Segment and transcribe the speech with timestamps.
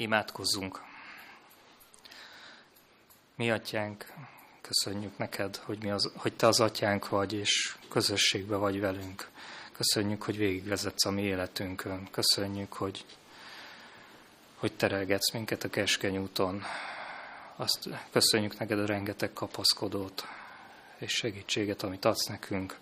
[0.00, 0.82] Imádkozzunk!
[3.34, 4.12] Mi atyánk,
[4.60, 9.28] köszönjük neked, hogy, mi az, hogy te az atyánk vagy, és közösségbe vagy velünk.
[9.72, 12.08] Köszönjük, hogy végigvezetsz a mi életünkön.
[12.10, 13.04] Köszönjük, hogy,
[14.54, 16.62] hogy terelgetsz minket a keskeny úton.
[17.56, 20.26] Azt köszönjük neked a rengeteg kapaszkodót
[20.98, 22.78] és segítséget, amit adsz nekünk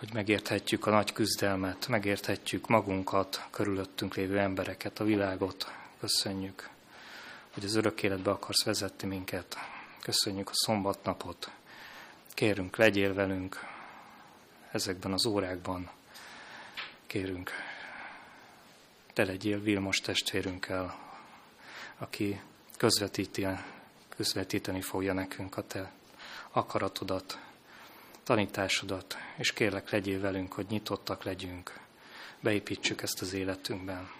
[0.00, 5.72] hogy megérthetjük a nagy küzdelmet, megérthetjük magunkat, körülöttünk lévő embereket, a világot.
[5.98, 6.70] Köszönjük,
[7.50, 9.56] hogy az örök életbe akarsz vezetni minket.
[10.02, 11.50] Köszönjük a szombatnapot.
[12.34, 13.58] Kérünk, legyél velünk
[14.70, 15.90] ezekben az órákban.
[17.06, 17.50] Kérünk,
[19.12, 20.98] te legyél Vilmos testvérünkkel,
[21.98, 22.40] aki
[22.76, 23.46] közvetíti,
[24.08, 25.92] közvetíteni fogja nekünk a te
[26.50, 27.38] akaratodat,
[28.30, 31.78] tanításodat, és kérlek, legyél velünk, hogy nyitottak legyünk,
[32.40, 34.10] beépítsük ezt az életünkben.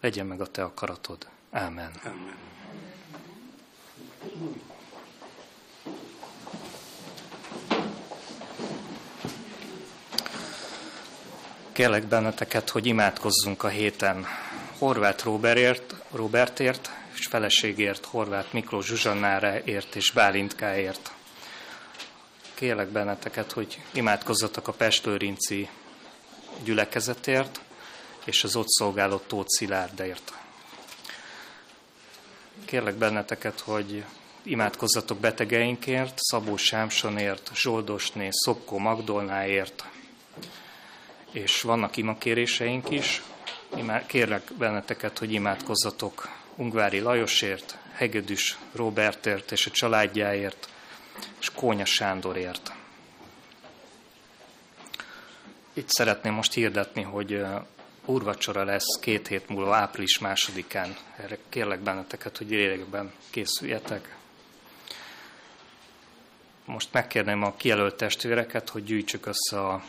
[0.00, 1.28] Legyen meg a te akaratod.
[1.50, 1.92] Ámen.
[2.04, 2.36] Amen.
[11.72, 14.26] Kérlek benneteket, hogy imádkozzunk a héten
[14.78, 21.12] Horváth Robertért, Robertért és feleségért, Horváth Miklós Zsuzsannáraért és Bálintkáért
[22.62, 25.68] kérlek benneteket, hogy imádkozzatok a Pestlőrinci
[26.64, 27.60] gyülekezetért,
[28.24, 30.32] és az ott szolgáló Tóth Szilárdért.
[32.64, 34.04] Kérlek benneteket, hogy
[34.42, 39.84] imádkozzatok betegeinkért, Szabó Sámsonért, Zsoldosné, Szopkó Magdolnáért,
[41.32, 43.22] és vannak imakéréseink is.
[44.06, 50.68] Kérlek benneteket, hogy imádkozzatok Ungvári Lajosért, Hegedűs Robertért és a családjáért,
[51.40, 52.72] és Kónya Sándorért.
[55.72, 57.44] Itt szeretném most hirdetni, hogy
[58.04, 60.96] úrvacsora lesz két hét múlva, április másodikán.
[61.16, 64.16] Erre kérlek benneteket, hogy lélekben készüljetek.
[66.64, 69.82] Most megkérném a kijelölt testvéreket, hogy gyűjtsük össze a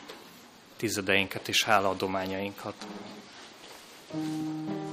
[0.77, 2.85] tizedeinket és hálaadományainkat.
[4.13, 4.92] Thank you.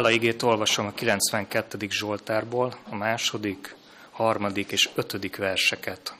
[0.00, 1.86] Hálaigét olvasom a 92.
[1.90, 3.76] Zsoltárból, a második,
[4.10, 6.14] harmadik és ötödik verseket.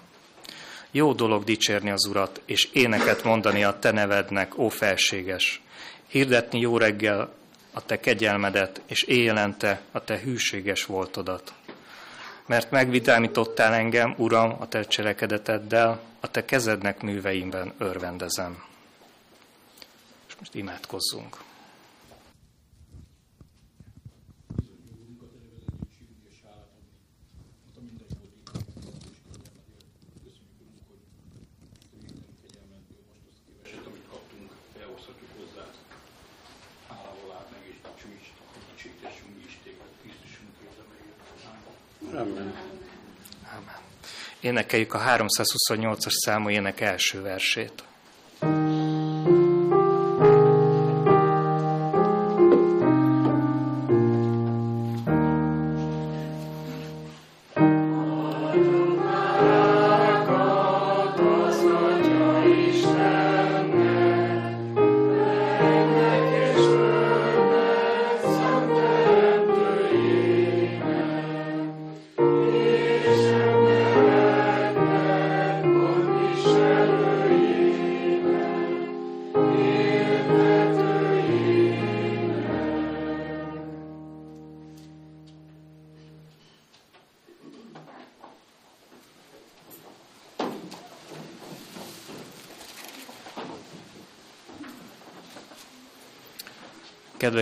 [0.91, 5.63] Jó dolog dicsérni az Urat, és éneket mondani a Te nevednek, ó felséges.
[6.07, 7.33] Hirdetni jó reggel
[7.73, 11.53] a Te kegyelmedet, és éjjelente a Te hűséges voltodat.
[12.47, 18.63] Mert megvidámítottál engem, Uram, a Te cselekedeteddel, a Te kezednek műveimben örvendezem.
[20.29, 21.49] És most imádkozzunk.
[44.41, 47.90] Énekeljük a 328-as számú ének első versét.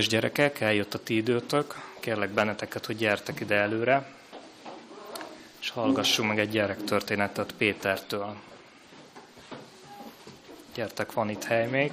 [0.08, 4.06] Kedves gyerekek, eljött a ti időtök, kérlek benneteket, hogy gyertek ide előre,
[5.60, 8.37] és hallgassunk meg egy gyerektörténetet Pétertől.
[10.75, 11.93] Gyertek, van itt hely még.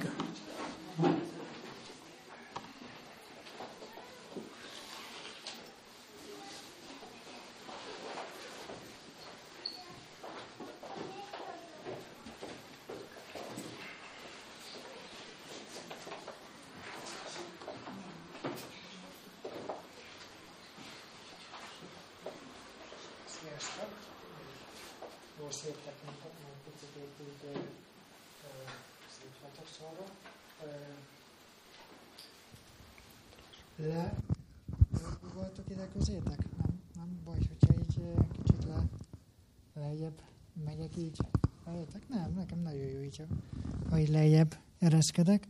[33.76, 34.14] Le
[35.34, 36.38] voltok ide közétek?
[36.56, 38.00] Nem, nem baj, hogyha így
[38.32, 38.84] kicsit le,
[39.74, 40.20] lejjebb
[40.64, 41.16] megyek így.
[41.66, 42.08] Lejjetek?
[42.08, 43.22] Nem, nekem nagyon jó így,
[43.90, 45.48] ha így lejjebb ereszkedek.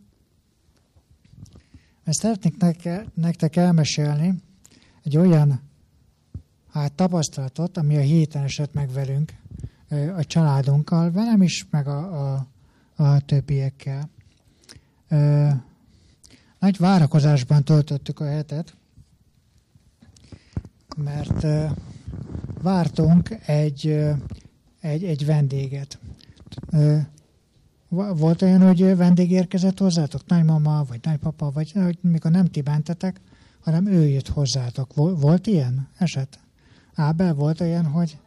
[2.05, 2.57] Ezt szeretnék
[3.15, 4.43] nektek elmesélni
[5.03, 5.61] egy olyan
[6.71, 9.33] hát, tapasztalatot, ami a héten esett meg velünk,
[10.17, 12.47] a családunkkal, velem is, meg a, a,
[12.97, 14.11] a többiekkel.
[16.59, 18.77] Nagy várakozásban töltöttük a hetet,
[20.97, 21.47] mert
[22.63, 23.87] vártunk egy,
[24.81, 25.99] egy, egy vendéget.
[27.89, 33.21] Volt olyan, hogy vendég érkezett hozzátok, nagymama, vagy nagypapa, vagy hogy mikor nem ti bentetek,
[33.61, 34.95] hanem ő jött hozzátok.
[34.95, 36.39] Volt ilyen eset?
[36.95, 38.19] Ábel, volt olyan, hogy...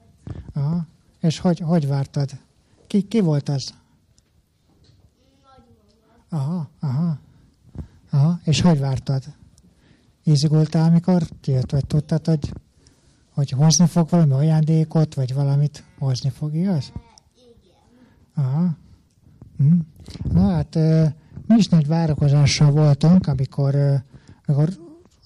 [0.53, 0.87] Aha.
[1.19, 2.29] És hogy, hogy vártad?
[2.87, 3.73] Ki, ki volt az?
[6.29, 7.19] Aha, aha.
[8.09, 9.23] Aha, és hogy vártad?
[10.23, 12.53] Izgultál, amikor jött, vagy tudtad, hogy,
[13.33, 16.91] hogy hozni fog valami ajándékot, vagy valamit hozni fog, igaz?
[18.35, 18.77] Aha.
[19.57, 19.79] Hm.
[20.31, 20.75] Na hát,
[21.47, 23.75] mi is nagy várakozással voltunk, amikor,
[24.45, 24.69] amikor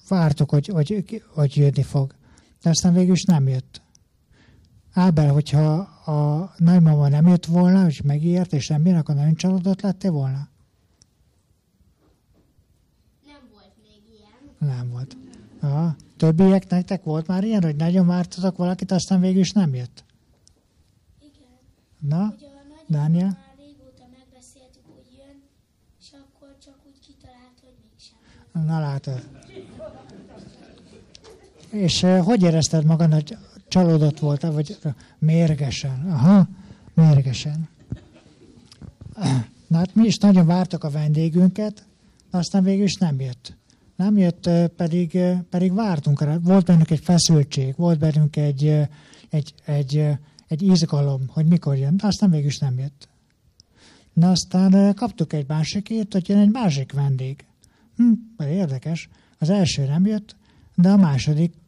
[0.08, 2.14] vártuk, hogy, hogy, hogy jönni fog.
[2.62, 3.82] De aztán végül is nem jött.
[4.94, 5.72] Ábel, hogyha
[6.12, 10.48] a nagymama nem jött volna, és megírt, és nem jön, akkor nagyon csalódott lettél volna?
[14.58, 15.16] Nem volt.
[15.62, 20.04] A többiek nektek volt már ilyen, hogy nagyon vártatok valakit, aztán végül is nem jött?
[21.20, 21.48] Igen.
[21.98, 22.34] Na,
[22.86, 23.26] Dániel?
[23.26, 25.42] Már régóta megbeszéltük, hogy jön,
[26.00, 28.66] és akkor csak úgy kitalált, hogy mégsem.
[28.66, 29.28] Na látod.
[31.70, 33.36] És uh, hogy érezted magad, hogy
[33.74, 34.78] csalódott voltál, vagy
[35.18, 36.10] mérgesen?
[36.10, 36.48] Aha,
[36.94, 37.68] mérgesen.
[39.66, 41.86] Na hát mi is nagyon vártak a vendégünket,
[42.30, 43.56] aztán végül is nem jött
[43.96, 45.18] nem jött, pedig,
[45.50, 46.36] pedig vártunk rá.
[46.36, 48.88] Volt bennünk egy feszültség, volt bennünk egy,
[49.30, 50.08] egy, egy,
[50.48, 53.08] egy izgalom, hogy mikor jön, de aztán végül is nem jött.
[54.12, 57.44] Na aztán kaptuk egy másikét, hogy jön egy másik vendég.
[57.96, 59.08] Hm, érdekes.
[59.38, 60.36] Az első nem jött,
[60.74, 61.62] de a másodikat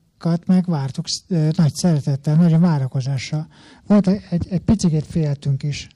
[0.46, 3.46] meg vártuk nagy szeretettel, nagy a várakozással.
[3.86, 5.88] Volt egy, egy, picit féltünk is,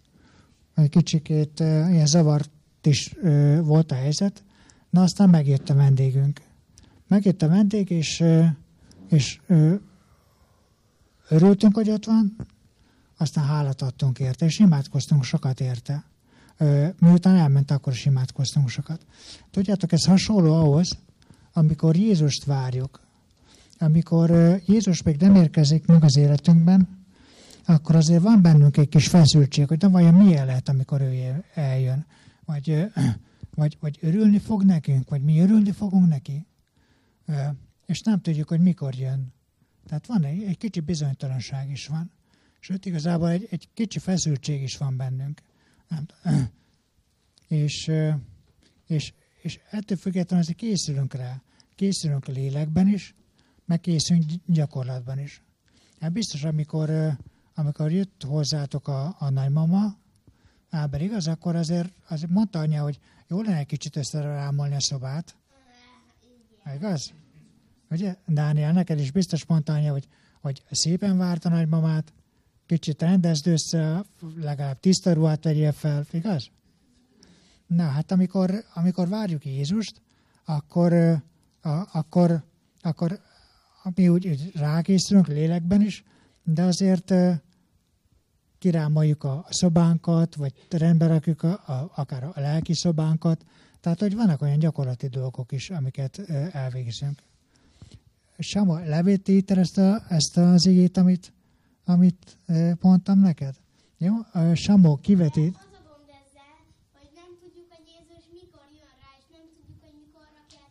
[0.75, 2.51] egy kicsikét ilyen zavart
[2.83, 3.15] is
[3.63, 4.43] volt a helyzet,
[4.91, 6.41] Na aztán megjött a vendégünk.
[7.07, 8.25] Megjött a vendég, és,
[9.09, 9.41] és
[11.29, 12.37] örültünk, hogy ott van,
[13.17, 16.05] aztán hálát adtunk érte, és imádkoztunk sokat érte.
[16.99, 19.07] Miután elment, akkor is imádkoztunk sokat.
[19.51, 20.99] Tudjátok, ez hasonló ahhoz,
[21.53, 23.01] amikor Jézust várjuk.
[23.83, 24.31] Amikor
[24.67, 26.89] Jézus még nem érkezik meg az életünkben,
[27.65, 32.07] akkor azért van bennünk egy kis feszültség, hogy de vajon milyen lehet, amikor ő eljön.
[32.45, 32.91] Vagy
[33.61, 36.47] vagy, vagy örülni fog nekünk, vagy mi örülni fogunk neki,
[37.87, 39.33] és nem tudjuk, hogy mikor jön.
[39.87, 42.11] Tehát van egy, egy kicsi bizonytalanság is van.
[42.61, 45.41] Sőt, igazából egy, egy kicsi feszültség is van bennünk.
[45.89, 46.07] Nem,
[47.65, 47.91] és,
[48.87, 51.43] és, és ettől függetlenül készülünk rá.
[51.75, 53.15] Készülünk a lélekben is,
[53.71, 55.43] meg készülünk gyakorlatban is.
[56.01, 56.91] Hát biztos, amikor,
[57.55, 59.97] amikor jött hozzátok a, a nagymama,
[60.71, 62.99] Áber igaz, akkor azért, azért mondta anya, hogy
[63.29, 65.37] jó lenne kicsit összerámolni a szobát.
[66.75, 67.13] Igaz?
[67.91, 70.09] Ugye, Dániel, neked is biztos mondta anya, hogy,
[70.41, 72.13] hogy szépen várt a nagymamát,
[72.67, 74.05] kicsit rendezd össze,
[74.37, 76.51] legalább tiszta ruhát vegyél fel, igaz?
[77.67, 80.03] Na, hát amikor, amikor várjuk Jézust,
[80.45, 80.93] akkor,
[81.61, 82.43] a, akkor,
[82.83, 83.21] akkor
[83.95, 86.05] mi úgy, úgy rákészülünk lélekben is,
[86.45, 87.15] de azért
[88.59, 93.45] kirámoljuk a szobánkat, vagy rendbe rakjuk a, a, akár a lelki szobánkat.
[93.81, 96.19] Tehát, hogy vannak olyan gyakorlati dolgok is, amiket
[96.53, 97.23] elvégzünk.
[98.39, 101.33] Sama, levétíted ezt, a, ezt az igét, amit,
[101.85, 102.37] amit
[102.81, 103.55] mondtam neked?
[103.99, 104.15] Jó?
[104.55, 105.55] Samó, kivetít.
[105.57, 106.57] Az a gond ezzel,
[106.99, 110.71] hogy nem tudjuk, hogy Jézus mikor jön rá, és nem tudjuk, hogy mikor kell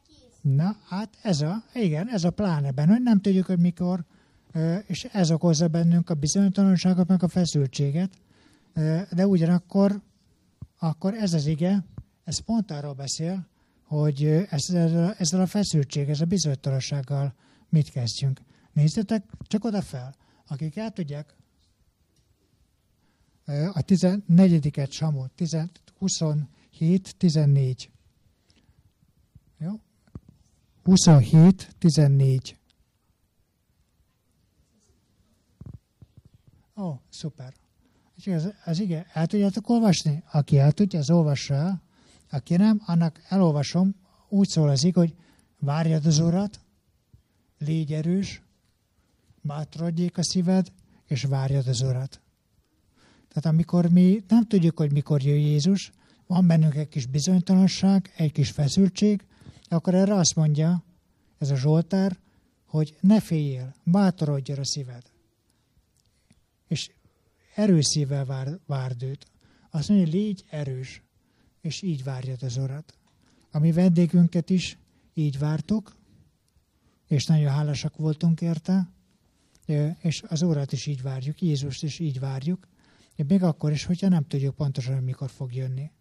[0.55, 4.05] Na, hát ez a, igen, ez a pláne benne, hogy nem tudjuk, hogy mikor,
[4.85, 8.11] és ez okozza bennünk a bizonytalanságot, meg a feszültséget,
[9.11, 10.01] de ugyanakkor
[10.79, 11.85] akkor ez az ige,
[12.23, 13.47] ez pont arról beszél,
[13.83, 17.33] hogy ezzel, a feszültség, ezzel a bizonytalansággal
[17.69, 18.41] mit kezdjünk.
[18.73, 20.15] Nézzetek csak oda fel,
[20.47, 21.35] akik el tudják
[23.45, 25.25] a 14-et Samu,
[25.97, 27.91] 27, 14.
[29.57, 29.71] Jó?
[30.89, 32.57] 27, 14.
[36.75, 37.53] Ó, szuper.
[38.25, 40.23] Ez, ez igen, el tudjátok olvasni?
[40.31, 41.81] Aki el tudja, az olvassa el.
[42.31, 43.95] Aki nem, annak elolvasom.
[44.29, 45.15] Úgy szól az hogy
[45.59, 46.59] várjad az urat,
[47.57, 48.41] légy erős,
[49.41, 50.71] bátorodjék a szíved,
[51.05, 52.21] és várjad az urat.
[53.27, 55.91] Tehát amikor mi nem tudjuk, hogy mikor jön Jézus,
[56.27, 59.23] van bennünk egy kis bizonytalanság, egy kis feszültség,
[59.69, 60.83] akkor erre azt mondja
[61.37, 62.17] ez a Zsoltár,
[62.65, 65.03] hogy ne féljél, bátorodj a szíved.
[66.67, 66.91] És
[67.55, 69.25] erős szívvel vár, várd őt.
[69.69, 71.03] Azt mondja, légy erős,
[71.61, 72.97] és így várjad az Urat.
[73.51, 74.77] A mi vendégünket is
[75.13, 75.95] így vártuk,
[77.07, 78.89] és nagyon hálásak voltunk érte,
[79.99, 82.67] és az Urat is így várjuk, Jézust is így várjuk,
[83.27, 85.91] még akkor is, hogyha nem tudjuk pontosan, mikor fog jönni.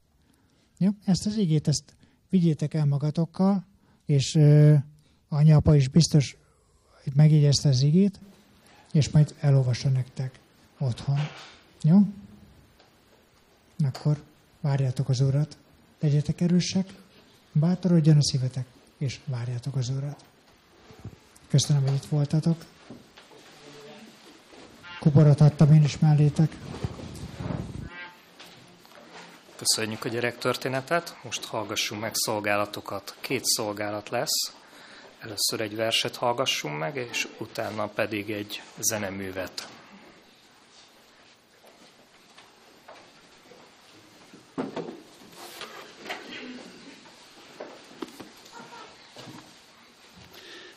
[0.78, 0.90] Jó?
[1.04, 1.96] Ezt az igét, ezt
[2.28, 3.64] vigyétek el magatokkal,
[4.06, 4.78] és uh,
[5.28, 6.36] anya, apa is biztos
[7.08, 8.20] hogy megjegyezte az igét,
[8.92, 10.38] és majd elolvassa nektek
[10.78, 11.18] otthon.
[11.82, 11.98] Jó?
[13.84, 14.22] Akkor
[14.60, 15.56] várjátok az Urat,
[16.00, 16.94] legyetek erősek,
[17.52, 18.66] bátorodjon a szívetek,
[18.98, 20.24] és várjátok az Urat.
[21.48, 22.64] Köszönöm, hogy itt voltatok.
[25.00, 26.56] Kuporat adtam én is mellétek.
[29.58, 33.14] Köszönjük a gyerektörténetet, most hallgassunk meg szolgálatokat.
[33.20, 34.52] Két szolgálat lesz.
[35.18, 39.68] Először egy verset hallgassunk meg, és utána pedig egy zeneművet.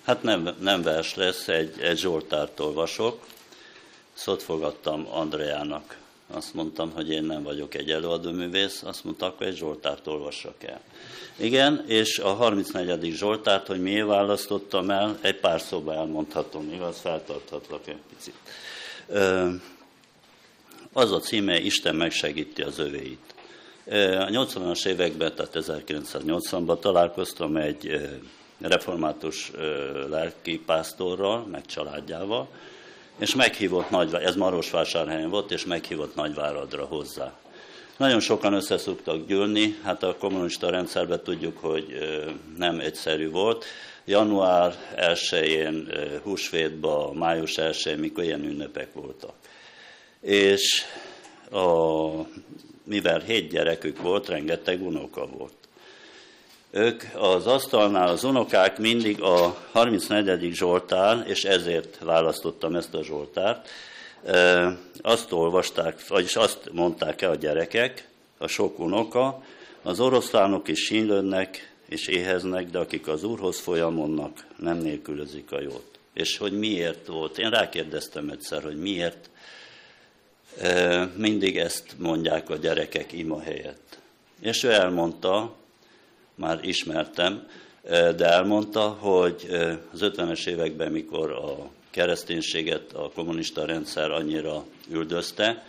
[0.06, 3.26] Hát nem, nem vers lesz, egy, egy Zsoltárt olvasok.
[4.14, 5.98] Szót fogadtam Andreának.
[6.32, 10.82] Azt mondtam, hogy én nem vagyok egy előadóművész, azt mondta, akkor egy Zsoltárt olvassak el.
[11.36, 13.14] Igen, és a 34.
[13.14, 18.36] Zsoltárt, hogy miért választottam el, egy pár szóba elmondhatom, igaz, feltarthatlak egy picit.
[20.94, 23.34] Az a címe, Isten megsegíti az övéit.
[23.86, 28.10] A 80-as években, tehát 1980-ban találkoztam egy
[28.60, 29.52] református
[30.10, 32.50] lelki pásztorral, meg családjával,
[33.22, 37.34] és meghívott nagy, ez Marosvásárhelyen volt, és meghívott Nagyváradra hozzá.
[37.98, 41.98] Nagyon sokan össze szoktak gyűlni, hát a kommunista rendszerben tudjuk, hogy
[42.58, 43.66] nem egyszerű volt.
[44.06, 45.88] Január 1-én,
[46.24, 49.34] húsvétban, május 1-én, mikor ilyen ünnepek voltak.
[50.22, 50.84] És
[51.52, 52.08] a,
[52.84, 55.61] mivel hét gyerekük volt, rengeteg unoka volt
[56.72, 60.54] ők az asztalnál, az unokák mindig a 34.
[60.54, 63.70] Zsoltár, és ezért választottam ezt a Zsoltárt,
[65.02, 69.44] azt olvasták, vagyis azt mondták el a gyerekek, a sok unoka,
[69.82, 76.00] az oroszlánok is sínlődnek és éheznek, de akik az Úrhoz folyamonnak, nem nélkülözik a jót.
[76.14, 77.38] És hogy miért volt.
[77.38, 79.30] Én rákérdeztem egyszer, hogy miért
[81.16, 84.00] mindig ezt mondják a gyerekek ima helyett.
[84.42, 85.56] És ő elmondta,
[86.36, 87.48] már ismertem,
[87.90, 89.48] de elmondta, hogy
[89.94, 95.66] az 50-es években, mikor a kereszténységet a kommunista rendszer annyira üldözte,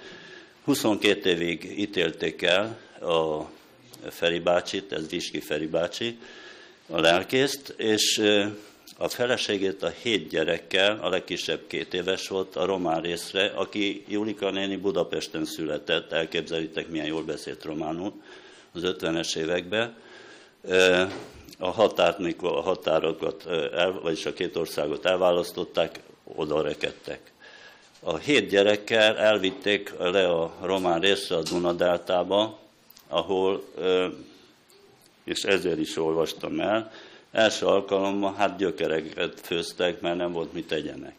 [0.65, 3.51] 22 évig ítélték el a
[4.11, 6.19] Feri bácsit, ez Viski Feri bácsi,
[6.87, 8.23] a lelkészt, és
[8.99, 14.51] a feleségét a hét gyerekkel, a legkisebb két éves volt, a román részre, aki Julika
[14.51, 18.13] néni Budapesten született, elképzelitek milyen jól beszélt románul
[18.73, 19.95] az 50-es években,
[21.59, 27.33] a határt, mikor a határokat, el, vagyis a két országot elválasztották, oda rekedtek.
[28.01, 32.59] A hét gyerekkel elvitték le a román részre a Dunadeltába,
[33.09, 33.65] ahol,
[35.25, 36.93] és ezért is olvastam el,
[37.33, 41.15] első alkalommal hát gyökereket főztek, mert nem volt mit tegyenek.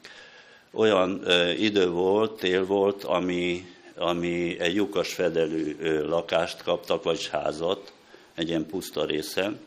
[0.71, 1.23] Olyan
[1.57, 7.92] idő volt, tél volt, ami, ami egy lyukas fedelű lakást kaptak, vagy házat,
[8.35, 9.59] egy ilyen puszta részen.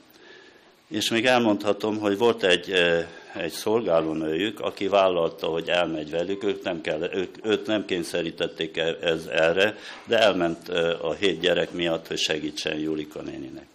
[0.88, 6.62] És még elmondhatom, hogy volt egy, eh, egy szolgálónőjük, aki vállalta, hogy elmegy velük, ők
[6.62, 11.72] nem kell, ők, őt nem kényszerítették e, ez erre, de elment eh, a hét gyerek
[11.72, 13.66] miatt, hogy segítsen Julika néninek.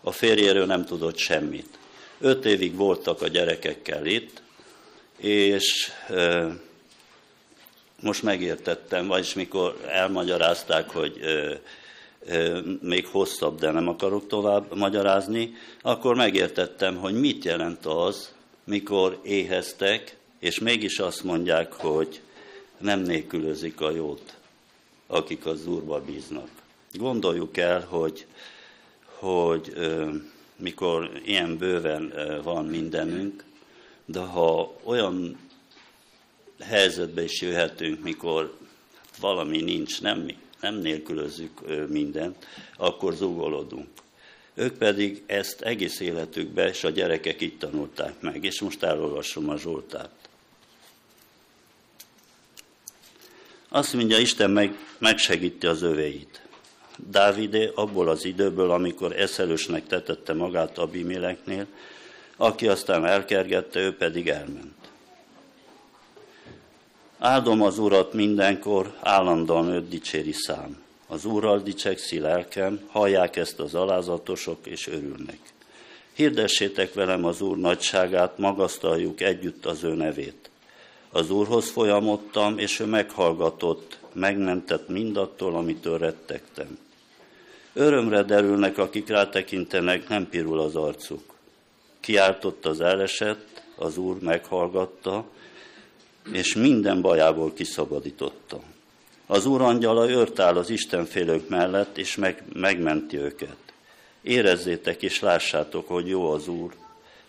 [0.00, 1.78] A férjéről nem tudott semmit.
[2.20, 4.42] Öt évig voltak a gyerekekkel itt,
[5.16, 5.92] és
[8.00, 11.20] most megértettem, vagyis mikor elmagyarázták, hogy
[12.80, 18.32] még hosszabb, de nem akarok tovább magyarázni, akkor megértettem, hogy mit jelent az,
[18.64, 22.20] mikor éheztek, és mégis azt mondják, hogy
[22.78, 24.36] nem nélkülözik a jót,
[25.06, 26.48] akik az Úrba bíznak.
[26.92, 28.26] Gondoljuk el, hogy,
[29.04, 29.72] hogy
[30.56, 33.44] mikor ilyen bőven van mindenünk,
[34.04, 35.38] de ha olyan
[36.60, 38.56] helyzetbe is jöhetünk, mikor
[39.20, 40.28] valami nincs, nem,
[40.60, 42.46] nem nélkülözzük mindent,
[42.76, 43.88] akkor zugolodunk.
[44.54, 49.56] Ők pedig ezt egész életükbe, és a gyerekek itt tanulták meg, és most elolvasom a
[49.56, 50.10] Zsoltát.
[53.68, 56.42] Azt mondja, Isten meg, megsegíti az övéit.
[56.96, 61.66] Dávidé abból az időből, amikor eszelősnek tetette magát Abiméleknél,
[62.36, 64.77] aki aztán elkergette, ő pedig elment.
[67.20, 70.82] Áldom az Urat mindenkor, állandóan őt dicséri szám.
[71.06, 75.38] Az Úrral dicsekszi lelkem, hallják ezt az alázatosok, és örülnek.
[76.12, 80.50] Hirdessétek velem az Úr nagyságát, magasztaljuk együtt az ő nevét.
[81.10, 86.78] Az Úrhoz folyamodtam, és ő meghallgatott, megmentett mindattól, amitől rettegtem.
[87.72, 91.34] Örömre derülnek, akik rátekintenek, nem pirul az arcuk.
[92.00, 95.24] Kiáltott az elesett, az Úr meghallgatta,
[96.32, 98.60] és minden bajából kiszabadította.
[99.26, 103.56] Az Úr angyala őrt áll az Istenfélők mellett, és meg, megmenti őket.
[104.22, 106.72] Érezzétek és lássátok, hogy jó az Úr,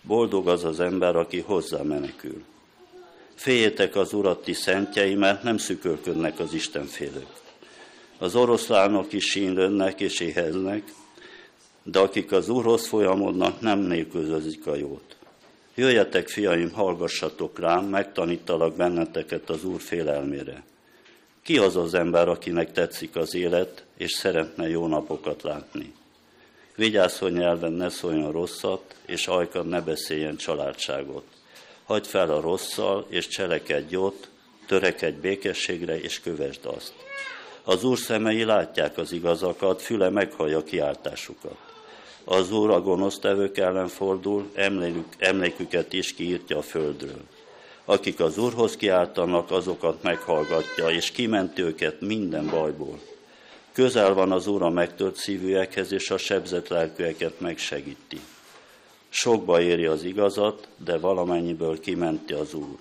[0.02, 2.42] boldog az az ember, aki hozzá menekül.
[3.34, 7.40] Féljétek az Urat ti szentjei, mert nem szükölködnek az Istenfélők.
[8.18, 10.92] Az oroszlánok is sínlődnek és éheznek,
[11.82, 15.16] de akik az Úrhoz folyamodnak, nem nélkülözik a jót.
[15.74, 20.62] Jöjjetek, fiaim, hallgassatok rám, megtanítalak benneteket az Úr félelmére.
[21.42, 25.94] Ki az az ember, akinek tetszik az élet, és szeretne jó napokat látni?
[26.74, 31.24] Vigyázz, hogy nyelven ne szóljon rosszat, és ajkad ne beszéljen családságot.
[31.84, 34.28] Hagyd fel a rosszal, és cselekedj jót,
[34.66, 36.94] törekedj békességre, és kövesd azt.
[37.64, 41.69] Az Úr szemei látják az igazakat, füle meghallja kiáltásukat.
[42.24, 47.20] Az Úr a gonosztevők ellen fordul, emlékük, emléküket is kiírtja a földről.
[47.84, 52.98] Akik az Úrhoz kiáltanak, azokat meghallgatja, és kimenti őket minden bajból.
[53.72, 58.20] Közel van az Úr a megtört szívűekhez, és a sebzett lelkűeket megsegíti.
[59.08, 62.78] Sokba éri az igazat, de valamennyiből kimenti az Úr.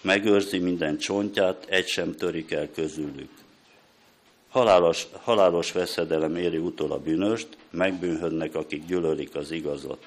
[0.00, 3.39] Megőrzi minden csontját, egy sem törik el közülük.
[4.50, 10.06] Halálos, halálos veszedelem éri utol a bűnöst, megbűnhödnek, akik gyűlölik az igazat.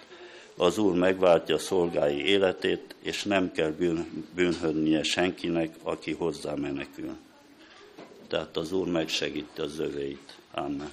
[0.58, 7.16] Az Úr megváltja szolgái életét, és nem kell bűn, bűnhödnie senkinek, aki hozzá menekül.
[8.28, 10.38] Tehát az Úr megsegíti az övéit.
[10.52, 10.92] Amen.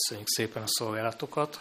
[0.00, 1.60] Köszönjük szépen a szolgálatokat,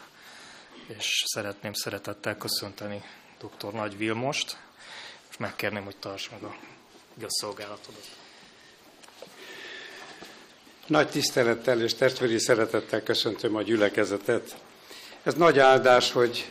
[0.88, 3.04] és szeretném szeretettel köszönteni
[3.39, 3.73] dr.
[3.73, 4.58] Nagy Vilmost,
[5.30, 6.56] és megkérném, hogy tarts meg a
[7.28, 8.06] szolgálatodat.
[10.88, 14.58] Nagy tisztelettel és testvéri szeretettel köszöntöm a gyülekezetet.
[15.23, 16.49] Ez nagy áldás, hogy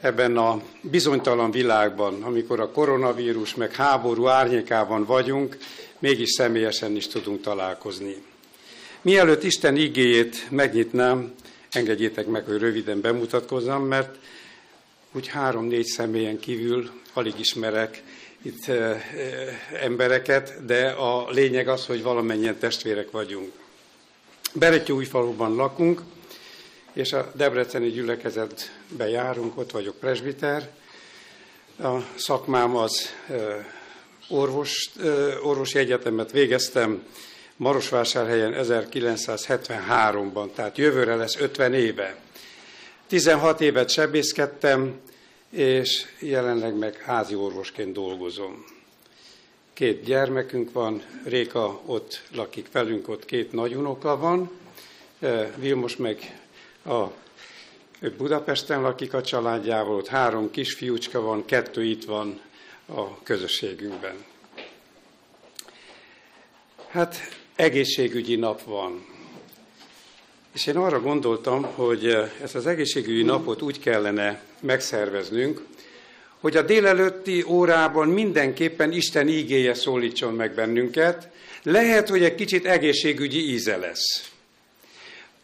[0.00, 5.56] ebben a bizonytalan világban, amikor a koronavírus meg háború árnyékában vagyunk,
[5.98, 8.28] mégis személyesen is tudunk találkozni.
[9.02, 11.34] Mielőtt Isten igéjét megnyitnám,
[11.70, 14.18] engedjétek meg, hogy röviden bemutatkozzam, mert
[15.12, 18.02] úgy három-négy személyen kívül alig ismerek
[18.42, 19.00] itt e, e,
[19.80, 23.52] embereket, de a lényeg az, hogy valamennyien testvérek vagyunk.
[24.52, 26.02] Beretyóújfaluban lakunk,
[26.92, 30.70] és a Debreceni gyülekezetbe járunk, ott vagyok presbiter.
[31.78, 33.14] A szakmám az
[34.28, 34.90] orvos,
[35.42, 37.02] orvosi egyetemet végeztem
[37.60, 42.16] Marosvásárhelyen 1973-ban, tehát jövőre lesz 50 éve.
[43.06, 45.00] 16 évet sebészkedtem,
[45.50, 48.64] és jelenleg meg házi orvosként dolgozom.
[49.72, 54.50] Két gyermekünk van, Réka ott lakik velünk, ott két nagyunoka van,
[55.56, 56.40] Vilmos meg
[56.84, 57.04] a,
[58.16, 62.40] Budapesten lakik a családjával, ott három kisfiúcska van, kettő itt van
[62.86, 64.24] a közösségünkben.
[66.88, 69.04] Hát egészségügyi nap van.
[70.54, 75.62] És én arra gondoltam, hogy ezt az egészségügyi napot úgy kellene megszerveznünk,
[76.40, 81.28] hogy a délelőtti órában mindenképpen Isten ígéje szólítson meg bennünket,
[81.62, 84.30] lehet, hogy egy kicsit egészségügyi íze lesz.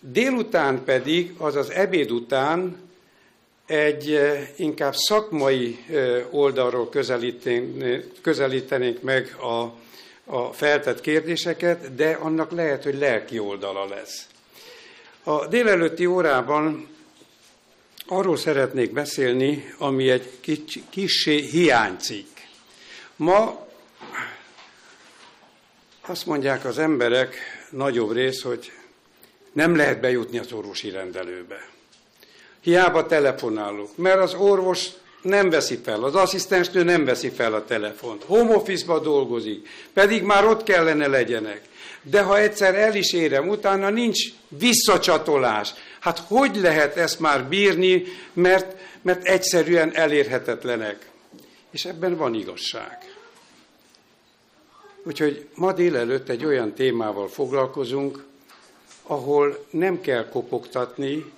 [0.01, 2.77] Délután pedig, azaz ebéd után
[3.67, 6.89] egy eh, inkább szakmai eh, oldalról
[8.23, 9.75] közelítenénk meg a,
[10.27, 14.27] a feltett kérdéseket, de annak lehet, hogy lelki oldala lesz.
[15.23, 16.89] A délelőtti órában
[18.07, 22.37] arról szeretnék beszélni, ami egy kis, kissé hiánycikk.
[23.17, 23.67] Ma
[26.01, 27.37] azt mondják az emberek
[27.71, 28.73] nagyobb rész, hogy
[29.53, 31.69] nem lehet bejutni az orvosi rendelőbe.
[32.61, 34.89] Hiába telefonálok, mert az orvos
[35.27, 40.45] nem veszi fel, az asszisztensnő nem veszi fel a telefont, home office dolgozik, pedig már
[40.45, 41.61] ott kellene legyenek.
[42.03, 45.75] De ha egyszer el is érem, utána nincs visszacsatolás.
[46.01, 51.09] Hát hogy lehet ezt már bírni, mert, mert egyszerűen elérhetetlenek.
[51.71, 52.99] És ebben van igazság.
[55.03, 58.25] Úgyhogy ma délelőtt egy olyan témával foglalkozunk,
[59.03, 61.33] ahol nem kell kopogtatni,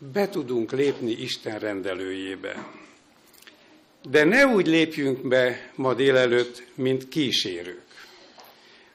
[0.00, 2.66] be tudunk lépni Isten rendelőjébe.
[4.08, 8.06] De ne úgy lépjünk be ma délelőtt, mint kísérők,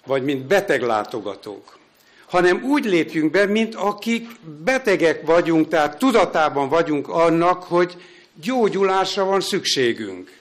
[0.06, 1.78] vagy mint beteglátogatók,
[2.26, 4.30] hanem úgy lépjünk be, mint akik
[4.64, 7.96] betegek vagyunk, tehát tudatában vagyunk annak, hogy
[8.42, 10.38] gyógyulásra van szükségünk.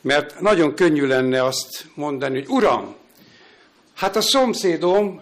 [0.00, 2.94] Mert nagyon könnyű lenne azt mondani, hogy Uram,
[3.94, 5.20] hát a szomszédom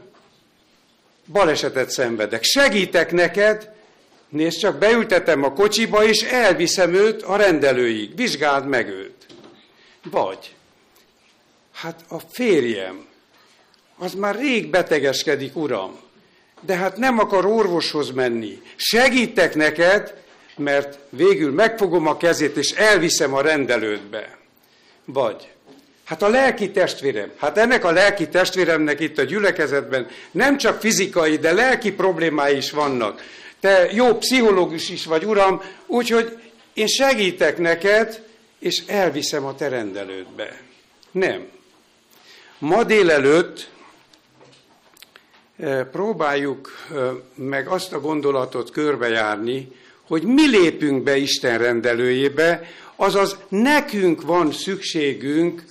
[1.27, 2.43] balesetet szenvedek.
[2.43, 3.77] Segítek neked,
[4.29, 8.17] nézd csak, beültetem a kocsiba, és elviszem őt a rendelőig.
[8.17, 9.27] Vizsgáld meg őt.
[10.11, 10.55] Vagy,
[11.73, 13.07] hát a férjem,
[13.99, 15.99] az már rég betegeskedik, uram,
[16.61, 18.63] de hát nem akar orvoshoz menni.
[18.77, 20.23] Segítek neked,
[20.57, 24.39] mert végül megfogom a kezét, és elviszem a rendelődbe.
[25.05, 25.49] Vagy,
[26.09, 31.37] Hát a lelki testvérem, hát ennek a lelki testvéremnek itt a gyülekezetben nem csak fizikai,
[31.37, 33.23] de lelki problémái is vannak.
[33.61, 36.39] Te jó pszichológus is vagy, uram, úgyhogy
[36.75, 38.23] én segítek neked,
[38.59, 40.61] és elviszem a te rendelődbe.
[41.11, 41.47] Nem.
[42.59, 43.69] Ma délelőtt
[45.57, 49.69] eh, próbáljuk eh, meg azt a gondolatot körbejárni,
[50.07, 55.63] hogy mi lépünk be Isten rendelőjébe, azaz nekünk van szükségünk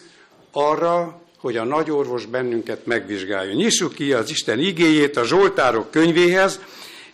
[0.52, 3.56] arra, hogy a nagyorvos bennünket megvizsgáljon.
[3.56, 6.60] Nyissuk ki az Isten igéjét a Zsoltárok könyvéhez,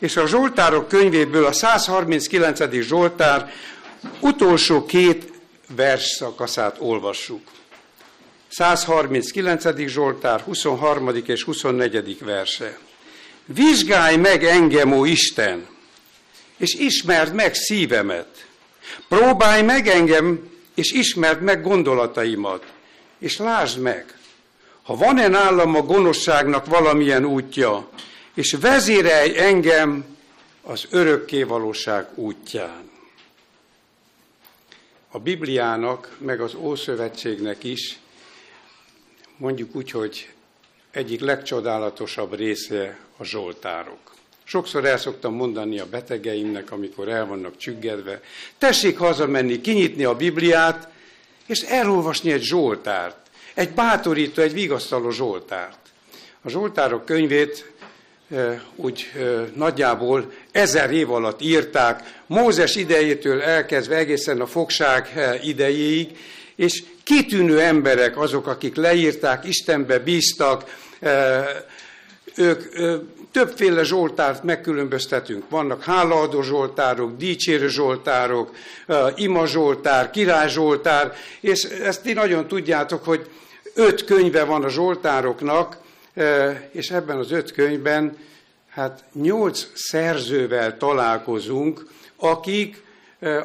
[0.04, 2.82] és a Zsoltárok könyvéből a 139.
[2.82, 3.52] Zsoltár
[4.20, 5.32] utolsó két
[5.76, 7.42] vers szakaszát olvassuk.
[8.50, 9.88] 139.
[9.88, 11.10] Zsoltár, 23.
[11.26, 12.18] és 24.
[12.20, 12.78] verse.
[13.46, 15.68] Vizsgálj meg engem, ó Isten,
[16.58, 18.46] és ismerd meg szívemet.
[19.10, 22.64] Próbálj meg engem, és ismerd meg gondolataimat
[23.24, 24.18] és lásd meg,
[24.84, 27.90] ha van-e nálam a gonoszságnak valamilyen útja,
[28.34, 30.06] és vezérelj engem
[30.62, 32.92] az örökké valóság útján.
[35.12, 38.00] A Bibliának, meg az Ószövetségnek is,
[39.38, 40.30] mondjuk úgy, hogy
[40.92, 44.14] egyik legcsodálatosabb része a Zsoltárok.
[44.44, 48.22] Sokszor el szoktam mondani a betegeimnek, amikor el vannak csüggedve,
[48.58, 50.90] tessék hazamenni, kinyitni a Bibliát,
[51.46, 55.78] és elolvasni egy Zsoltárt, egy bátorító, egy vigasztaló Zsoltárt.
[56.42, 57.72] A Zsoltárok könyvét
[58.76, 59.12] úgy
[59.56, 66.18] nagyjából ezer év alatt írták, Mózes idejétől elkezdve egészen a fogság idejéig,
[66.56, 70.76] és kitűnő emberek azok, akik leírták, Istenbe bíztak,
[72.36, 72.62] ők
[73.32, 75.44] többféle zsoltárt megkülönböztetünk.
[75.50, 78.56] Vannak hálaadó zsoltárok, dicsérő zsoltárok,
[79.16, 83.30] ima zsoltár, király zsoltár, és ezt ti nagyon tudjátok, hogy
[83.74, 85.78] öt könyve van a zsoltároknak,
[86.72, 88.18] és ebben az öt könyvben
[88.70, 92.84] hát nyolc szerzővel találkozunk, akik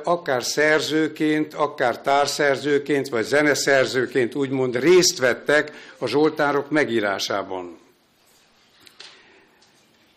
[0.04, 7.78] akár szerzőként, akár társzerzőként, vagy zeneszerzőként úgymond részt vettek a zsoltárok megírásában.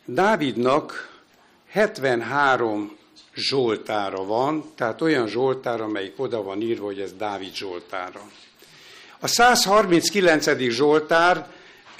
[0.05, 1.09] Dávidnak
[1.69, 2.97] 73
[3.35, 8.21] zsoltára van, tehát olyan zsoltára, amelyik oda van írva, hogy ez Dávid zsoltára.
[9.19, 10.69] A 139.
[10.69, 11.47] zsoltár,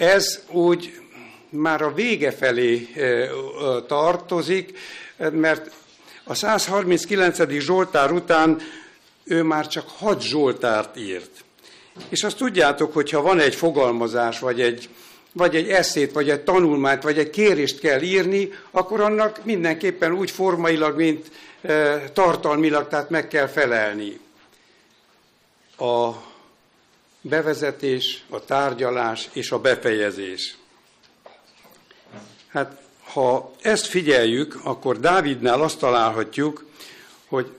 [0.02, 1.00] ez úgy
[1.50, 2.90] már a vége felé
[3.88, 4.78] tartozik,
[5.32, 5.72] mert
[6.24, 7.60] a 139.
[7.60, 8.62] Zsoltár után
[9.24, 11.44] ő már csak hat Zsoltárt írt.
[12.10, 14.90] És azt tudjátok, hogy ha van egy fogalmazás, vagy egy,
[15.34, 20.32] vagy egy eszét, vagy egy tanulmányt, vagy egy kérést kell írni, akkor annak mindenképpen úgy
[20.32, 21.32] formailag, mint
[22.14, 24.20] tartalmilag, tehát meg kell felelni.
[25.78, 26.12] A
[27.22, 30.56] bevezetés, a tárgyalás és a befejezés.
[32.48, 36.66] Hát ha ezt figyeljük, akkor Dávidnál azt találhatjuk,
[37.28, 37.52] hogy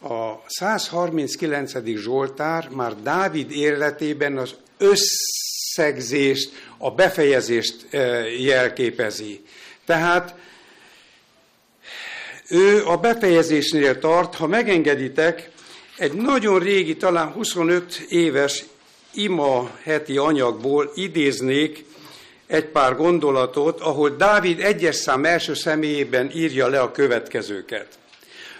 [0.00, 1.72] a 139.
[1.84, 7.98] Zsoltár már Dávid életében az összegzést, a befejezést e,
[8.30, 9.44] jelképezi.
[9.84, 10.34] Tehát
[12.48, 15.50] ő a befejezésnél tart, ha megengeditek,
[15.96, 18.64] egy nagyon régi, talán 25 éves
[19.18, 21.84] ima heti anyagból idéznék
[22.46, 27.86] egy pár gondolatot, ahol Dávid egyes szám első személyében írja le a következőket.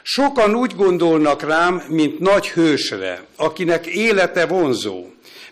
[0.02, 5.06] Sokan úgy gondolnak rám, mint nagy hősre, akinek élete vonzó.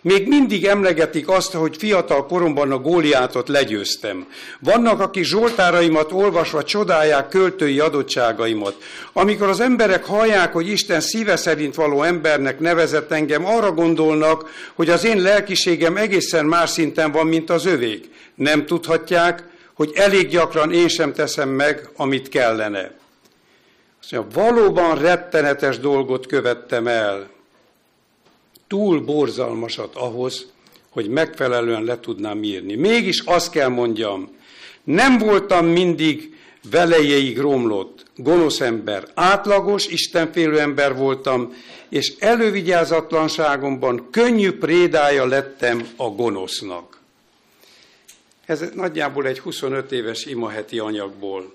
[0.07, 4.27] Még mindig emlegetik azt, hogy fiatal koromban a góliátot legyőztem.
[4.61, 8.75] Vannak, akik zsoltáraimat olvasva csodálják költői adottságaimat.
[9.13, 14.91] Amikor az emberek hallják, hogy Isten szíve szerint való embernek nevezett engem, arra gondolnak, hogy
[14.91, 18.11] az én lelkiségem egészen más szinten van, mint az övék.
[18.35, 19.43] Nem tudhatják,
[19.75, 22.91] hogy elég gyakran én sem teszem meg, amit kellene.
[24.03, 27.35] Azt mondja, valóban rettenetes dolgot követtem el,
[28.69, 30.47] túl borzalmasat ahhoz,
[30.91, 32.75] hogy megfelelően le tudnám írni.
[32.75, 34.37] Mégis azt kell mondjam,
[34.85, 36.35] nem voltam mindig
[36.71, 41.55] velejéig romlott, gonosz ember, átlagos, istenfélő ember voltam,
[41.89, 47.01] és elővigyázatlanságomban könnyű prédája lettem a gonosznak.
[48.47, 51.55] Ez nagyjából egy 25 éves imaheti anyagból.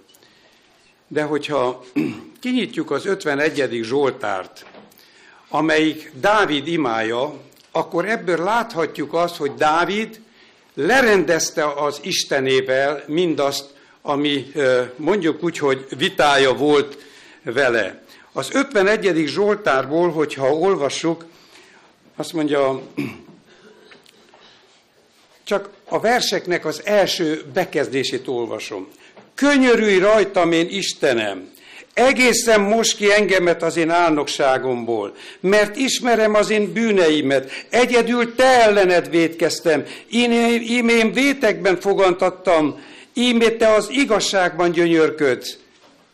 [1.07, 1.83] De hogyha
[2.41, 3.79] kinyitjuk az 51.
[3.83, 4.65] Zsoltárt,
[5.51, 7.33] amelyik Dávid imája,
[7.71, 10.21] akkor ebből láthatjuk azt, hogy Dávid
[10.73, 13.69] lerendezte az Istenével mindazt,
[14.01, 14.51] ami
[14.95, 16.97] mondjuk úgy, hogy vitája volt
[17.43, 18.03] vele.
[18.31, 19.27] Az 51.
[19.27, 21.25] Zsoltárból, hogyha olvassuk,
[22.15, 22.81] azt mondja,
[25.43, 28.87] csak a verseknek az első bekezdését olvasom.
[29.35, 31.51] Könyörülj rajtam én Istenem,
[31.93, 39.09] Egészen most ki engemet az én álnokságomból, mert ismerem az én bűneimet, egyedül te ellened
[39.09, 40.31] védkeztem, én,
[40.89, 45.57] én vétekben fogantattam, ímé te az igazságban gyönyörködsz.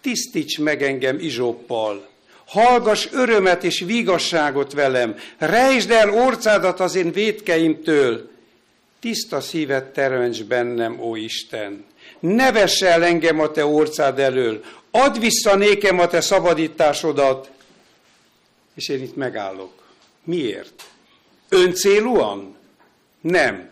[0.02, 2.08] Tisztíts meg engem izsoppal,
[2.46, 8.30] hallgass örömet és vigasságot velem, rejtsd el orcádat az én védkeimtől,
[9.00, 11.86] tiszta szívet teremts bennem, ó Isten!
[12.20, 17.50] Ne vess el engem a te orcád elől, add vissza nékem a te szabadításodat,
[18.76, 19.84] és én itt megállok.
[20.24, 20.84] Miért?
[21.50, 22.56] Öncélúan?
[23.22, 23.70] Nem.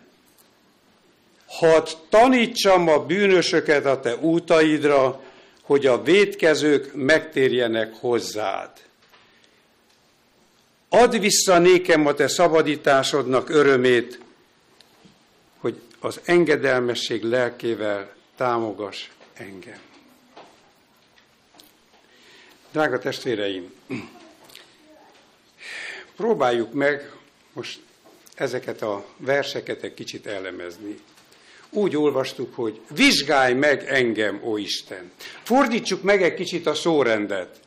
[1.46, 5.20] Hadd tanítsam a bűnösöket a te útaidra,
[5.62, 8.70] hogy a védkezők megtérjenek hozzád.
[10.88, 14.20] Add vissza nékem a te szabadításodnak örömét,
[15.58, 19.80] hogy az engedelmesség lelkével támogass engem.
[22.72, 23.72] Drága testvéreim,
[26.16, 27.12] próbáljuk meg
[27.52, 27.80] most
[28.34, 31.00] ezeket a verseket egy kicsit elemezni.
[31.70, 35.12] úgy olvastuk, hogy vizsgálj meg engem, ó Isten.
[35.42, 37.60] Fordítsuk meg egy kicsit a szórendet.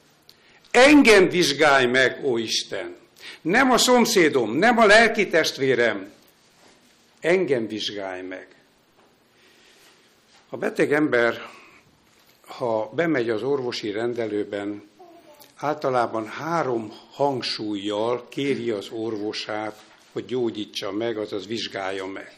[0.71, 2.95] Engem vizsgálj meg, ó Isten.
[3.41, 6.11] Nem a szomszédom, nem a lelki testvérem.
[7.19, 8.47] Engem vizsgálj meg.
[10.51, 11.49] A beteg ember,
[12.47, 14.83] ha bemegy az orvosi rendelőben,
[15.55, 22.33] általában három hangsúlyjal kéri az orvosát, hogy gyógyítsa meg, azaz vizsgálja meg.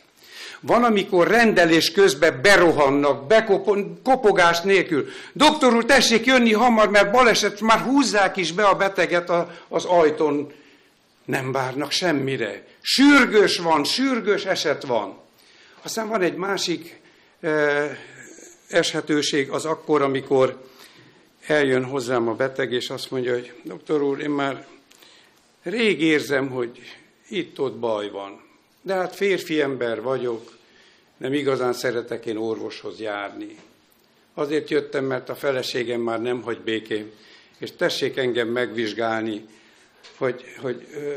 [0.59, 5.07] Van, amikor rendelés közben berohannak, bekopogás nélkül.
[5.33, 9.85] Doktor úr, tessék jönni hamar, mert baleset, már húzzák is be a beteget a, az
[9.85, 10.51] ajtón.
[11.25, 12.65] Nem várnak semmire.
[12.81, 15.17] Sürgős van, sürgős eset van.
[15.81, 17.00] Aztán van egy másik
[18.67, 20.69] eshetőség, az akkor, amikor
[21.45, 24.67] eljön hozzám a beteg, és azt mondja, hogy doktor úr, én már
[25.63, 26.79] rég érzem, hogy
[27.27, 28.41] itt-ott baj van.
[28.81, 30.57] De hát férfi ember vagyok,
[31.17, 33.55] nem igazán szeretek én orvoshoz járni.
[34.33, 37.11] Azért jöttem, mert a feleségem már nem hagy békén,
[37.57, 39.45] és tessék engem megvizsgálni,
[40.17, 41.15] hogy, hogy ö,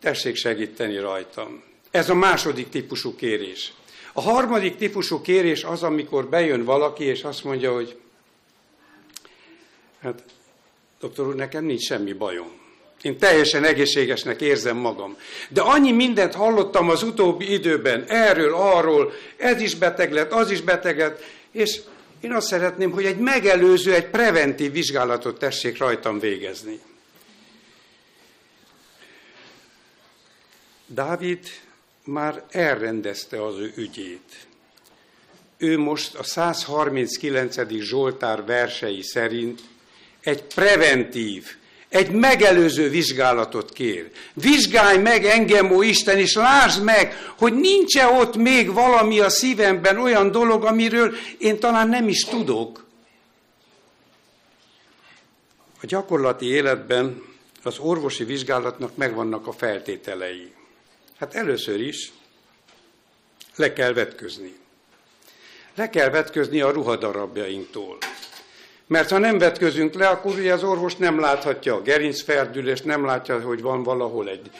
[0.00, 1.62] tessék segíteni rajtam.
[1.90, 3.72] Ez a második típusú kérés.
[4.12, 7.96] A harmadik típusú kérés az, amikor bejön valaki, és azt mondja, hogy
[10.02, 10.22] hát,
[11.00, 12.60] doktor úr, nekem nincs semmi bajom.
[13.02, 15.16] Én teljesen egészségesnek érzem magam.
[15.48, 20.60] De annyi mindent hallottam az utóbbi időben, erről, arról, ez is beteg lett, az is
[20.60, 21.80] beteg lett, és
[22.20, 26.80] én azt szeretném, hogy egy megelőző, egy preventív vizsgálatot tessék rajtam végezni.
[30.86, 31.38] Dávid
[32.04, 34.46] már elrendezte az ő ügyét.
[35.56, 37.56] Ő most a 139.
[37.78, 39.60] Zsoltár versei szerint
[40.20, 41.46] egy preventív,
[41.88, 44.10] egy megelőző vizsgálatot kér.
[44.34, 49.98] Vizsgálj meg engem, ó Isten, és lásd meg, hogy nincs-e ott még valami a szívemben,
[49.98, 52.86] olyan dolog, amiről én talán nem is tudok.
[55.82, 57.22] A gyakorlati életben
[57.62, 60.52] az orvosi vizsgálatnak megvannak a feltételei.
[61.22, 62.12] Hát először is
[63.56, 64.54] le kell vetközni.
[65.74, 67.98] Le kell vetközni a ruhadarabjainktól.
[68.86, 73.40] Mert ha nem vetközünk le, akkor ugye az orvos nem láthatja a gerincferdülést, nem látja,
[73.40, 74.50] hogy van valahol egy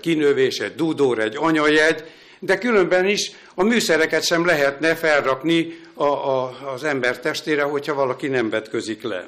[0.00, 2.04] kinövés, egy dudór, egy anyajegy,
[2.38, 8.28] de különben is a műszereket sem lehetne felrakni a, a, az ember testére, hogyha valaki
[8.28, 9.26] nem vetközik le.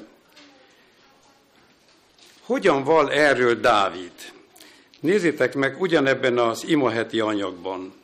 [2.43, 4.13] Hogyan val erről Dávid?
[5.01, 7.95] Nézzétek meg ugyanebben az imaheti anyagban,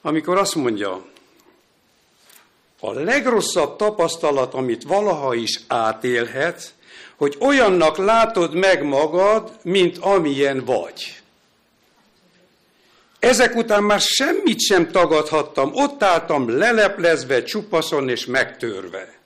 [0.00, 1.06] amikor azt mondja,
[2.80, 6.68] a legrosszabb tapasztalat, amit valaha is átélhetsz,
[7.16, 11.20] hogy olyannak látod meg magad, mint amilyen vagy.
[13.18, 19.17] Ezek után már semmit sem tagadhattam, ott álltam leleplezve, csupaszon és megtörve.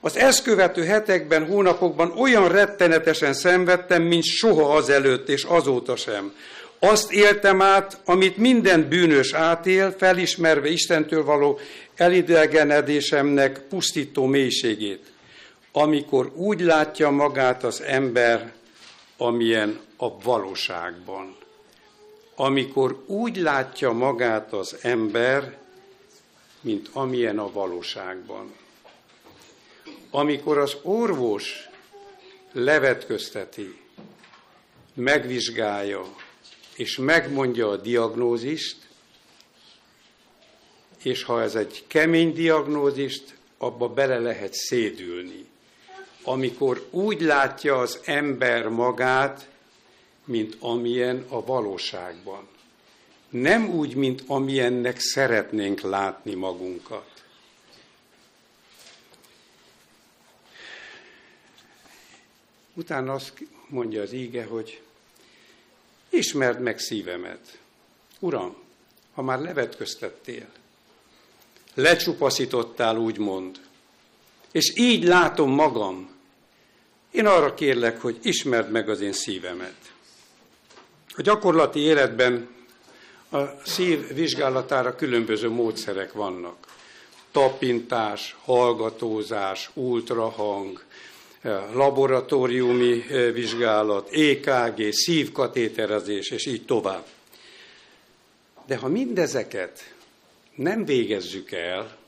[0.00, 6.32] Az ezt követő hetekben, hónapokban olyan rettenetesen szenvedtem, mint soha azelőtt és azóta sem.
[6.78, 11.58] Azt éltem át, amit minden bűnös átél, felismerve Istentől való
[11.96, 15.12] elidegenedésemnek pusztító mélységét,
[15.72, 18.52] amikor úgy látja magát az ember,
[19.16, 21.36] amilyen a valóságban.
[22.34, 25.56] Amikor úgy látja magát az ember,
[26.60, 28.59] mint amilyen a valóságban.
[30.10, 31.68] Amikor az orvos
[32.52, 33.80] levetközteti,
[34.94, 36.14] megvizsgálja,
[36.76, 38.76] és megmondja a diagnózist,
[41.02, 45.48] és ha ez egy kemény diagnózist, abba bele lehet szédülni.
[46.22, 49.48] Amikor úgy látja az ember magát,
[50.24, 52.48] mint amilyen a valóságban.
[53.28, 57.09] Nem úgy, mint amilyennek szeretnénk látni magunkat.
[62.74, 63.32] Utána azt
[63.68, 64.80] mondja az íge, hogy
[66.08, 67.58] ismerd meg szívemet.
[68.18, 68.56] Uram,
[69.14, 70.46] ha már levetköztettél,
[71.74, 73.60] lecsupaszítottál, úgymond.
[74.50, 76.10] És így látom magam.
[77.10, 79.92] Én arra kérlek, hogy ismerd meg az én szívemet.
[81.16, 82.48] A gyakorlati életben
[83.30, 86.66] a szív vizsgálatára különböző módszerek vannak.
[87.30, 90.84] Tapintás, hallgatózás, ultrahang,
[91.72, 97.06] laboratóriumi eh, vizsgálat, EKG, szívkatéterezés, és így tovább.
[98.66, 99.94] De ha mindezeket
[100.54, 101.98] nem végezzük el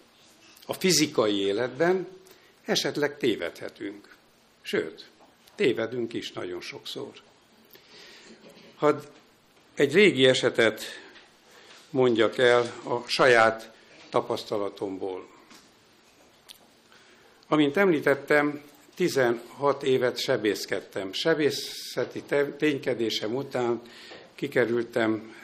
[0.66, 2.07] a fizikai életben,
[2.64, 4.16] esetleg tévedhetünk.
[4.62, 5.07] Sőt,
[5.55, 7.12] tévedünk is nagyon sokszor.
[8.76, 9.01] Hadd
[9.74, 10.83] egy régi esetet
[11.91, 13.72] mondjak el a saját
[14.09, 15.28] tapasztalatomból.
[17.49, 18.62] Amint említettem,
[18.95, 21.12] 16 évet sebészkedtem.
[21.12, 22.22] Sebészeti
[22.59, 23.80] ténykedésem után
[24.34, 25.34] kikerültem,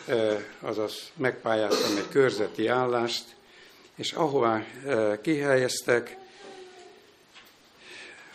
[0.60, 3.24] azaz megpályáztam egy körzeti állást,
[3.94, 4.66] és ahová
[5.22, 6.16] kihelyeztek,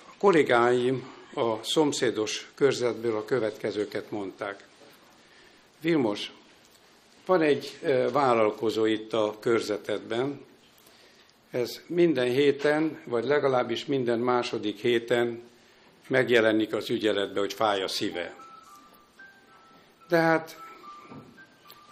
[0.08, 4.68] a kollégáim a szomszédos körzetből a következőket mondták.
[5.82, 6.32] Vilmos,
[7.26, 7.80] van egy
[8.12, 10.42] vállalkozó itt a körzetedben,
[11.54, 15.42] ez minden héten, vagy legalábbis minden második héten
[16.08, 18.36] megjelenik az ügyeletbe, hogy fáj a szíve.
[20.08, 20.58] De hát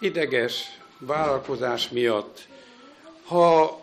[0.00, 2.46] ideges vállalkozás miatt,
[3.24, 3.80] ha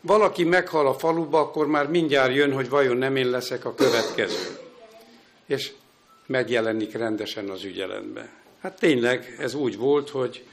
[0.00, 4.58] valaki meghal a faluba, akkor már mindjárt jön, hogy vajon nem én leszek a következő.
[5.46, 5.72] És
[6.26, 8.28] megjelenik rendesen az ügyeletbe.
[8.60, 10.44] Hát tényleg ez úgy volt, hogy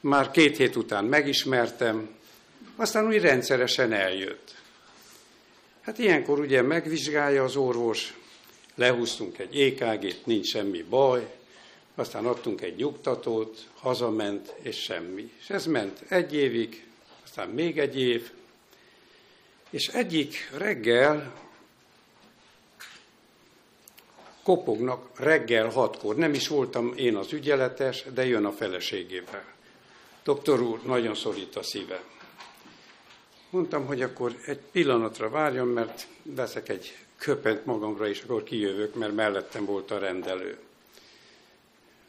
[0.00, 2.18] már két hét után megismertem,
[2.76, 4.54] aztán úgy rendszeresen eljött.
[5.80, 8.14] Hát ilyenkor ugye megvizsgálja az orvos,
[8.74, 11.34] lehúztunk egy EKG-t, nincs semmi baj,
[11.94, 15.30] aztán adtunk egy nyugtatót, hazament, és semmi.
[15.40, 16.84] És ez ment egy évig,
[17.24, 18.30] aztán még egy év,
[19.70, 21.32] és egyik reggel
[24.42, 26.16] kopognak reggel hatkor.
[26.16, 29.44] Nem is voltam én az ügyeletes, de jön a feleségével.
[30.24, 32.02] Doktor úr, nagyon szorít a szíve.
[33.50, 39.14] Mondtam, hogy akkor egy pillanatra várjon, mert veszek egy köpent magamra, és akkor kijövök, mert
[39.14, 40.58] mellettem volt a rendelő.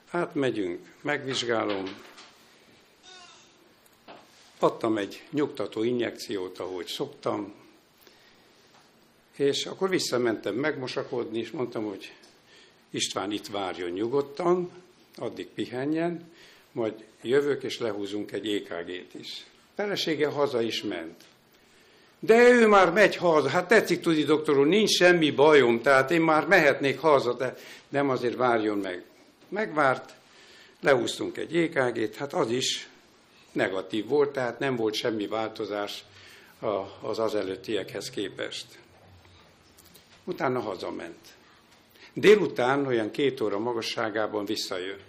[0.10, 1.84] Hát megyünk, megvizsgálom,
[4.60, 7.54] adtam egy nyugtató injekciót, ahogy szoktam,
[9.36, 12.14] és akkor visszamentem megmosakodni, és mondtam, hogy
[12.89, 14.72] István itt várjon nyugodtan,
[15.16, 16.32] addig pihenjen,
[16.72, 19.46] majd jövök, és lehúzunk egy EKG-t is.
[19.76, 21.24] Felesége haza is ment.
[22.24, 23.49] De ő már megy haza.
[23.49, 27.55] Hát tetszik tudni, doktor úr, nincs semmi bajom, tehát én már mehetnék haza, de
[27.89, 29.03] nem azért várjon meg.
[29.49, 30.13] Megvárt,
[30.82, 32.89] leúztunk egy EKG-t, hát az is
[33.51, 36.03] negatív volt, tehát nem volt semmi változás
[37.01, 38.65] az az előttiekhez képest.
[40.24, 41.19] Utána hazament.
[42.13, 44.99] Délután olyan két óra magasságában visszajön.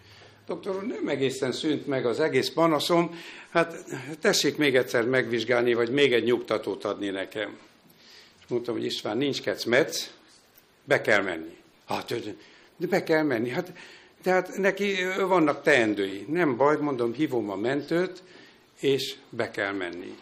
[0.47, 3.19] Doktor úr, nem egészen szűnt meg az egész panaszom,
[3.53, 3.85] hát
[4.21, 7.59] tessék még egyszer megvizsgálni, vagy még egy nyugtatót adni nekem.
[8.41, 10.11] És mondtam, hogy István, nincs kecmec,
[10.85, 11.57] be kell menni.
[11.87, 12.15] Hát,
[12.77, 13.49] de be kell menni.
[13.49, 13.73] Hát,
[14.23, 14.95] tehát neki
[15.27, 16.25] vannak teendői.
[16.29, 18.23] Nem baj, mondom, hívom a mentőt,
[18.81, 20.19] és be kell menni.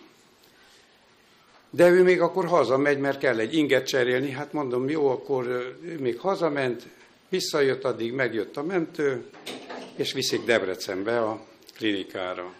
[1.70, 4.30] De ő még akkor hazamegy, mert kell egy inget cserélni.
[4.30, 5.46] Hát mondom, jó, akkor
[5.82, 6.86] ő még hazament,
[7.28, 9.24] visszajött, addig megjött a mentő,
[9.96, 11.40] és viszik Debrecenbe a
[11.76, 12.59] klinikára.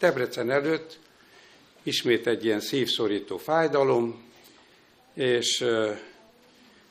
[0.00, 0.98] Debrecen előtt
[1.82, 4.22] ismét egy ilyen szívszorító fájdalom,
[5.14, 5.64] és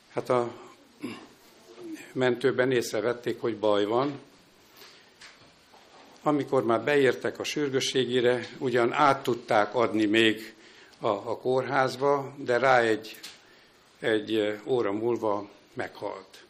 [0.09, 0.53] hát a
[2.11, 4.19] mentőben észrevették, hogy baj van.
[6.23, 10.53] Amikor már beértek a sürgősségére, ugyan át tudták adni még
[10.99, 13.19] a, a kórházba, de rá egy,
[13.99, 16.43] egy óra múlva meghalt.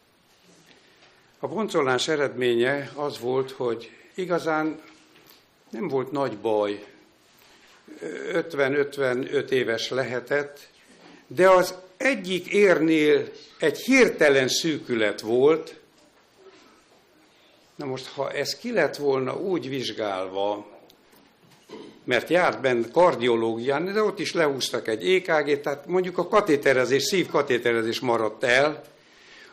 [1.38, 4.80] A boncolás eredménye az volt, hogy igazán
[5.70, 6.84] nem volt nagy baj,
[8.32, 10.68] 50-55 éves lehetett,
[11.26, 15.80] de az egyik érnél egy hirtelen szűkület volt,
[17.76, 20.66] na most, ha ez ki lett volna úgy vizsgálva,
[22.04, 28.00] mert járt bent kardiológián, de ott is lehúztak egy EKG, tehát mondjuk a katéterezés, szívkatéterezés
[28.00, 28.82] maradt el,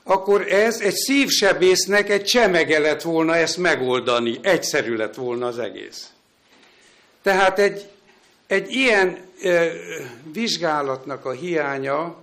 [0.08, 6.10] akkor ez egy szívsebésznek egy csemege lett volna ezt megoldani, egyszerű lett volna az egész.
[7.22, 7.90] Tehát egy,
[8.48, 9.72] egy ilyen e,
[10.34, 12.16] vizsgálatnak a hiánya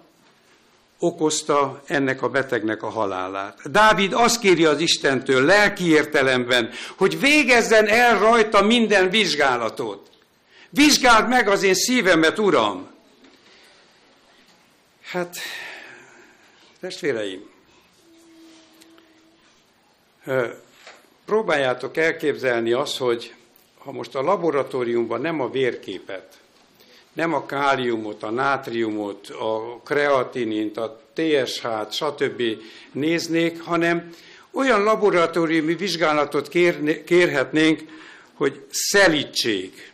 [0.98, 3.70] okozta ennek a betegnek a halálát.
[3.70, 10.10] Dávid azt kéri az Istentől lelki értelemben, hogy végezzen el rajta minden vizsgálatot.
[10.70, 12.92] Vizsgáld meg az én szívemet, Uram!
[15.02, 15.36] Hát,
[16.80, 17.52] testvéreim,
[21.24, 23.34] próbáljátok elképzelni azt, hogy
[23.78, 26.38] ha most a laboratóriumban nem a vérképet,
[27.12, 32.42] nem a káliumot, a nátriumot, a kreatinint, a TSH-t, stb.
[32.92, 34.14] néznék, hanem
[34.50, 36.48] olyan laboratóriumi vizsgálatot
[37.04, 37.82] kérhetnénk,
[38.34, 39.92] hogy szelítség,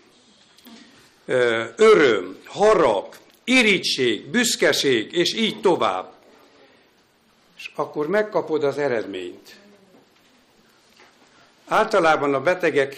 [1.77, 3.09] öröm, harag,
[3.45, 6.13] irítség, büszkeség, és így tovább.
[7.57, 9.60] És akkor megkapod az eredményt.
[11.71, 12.95] Általában a betegek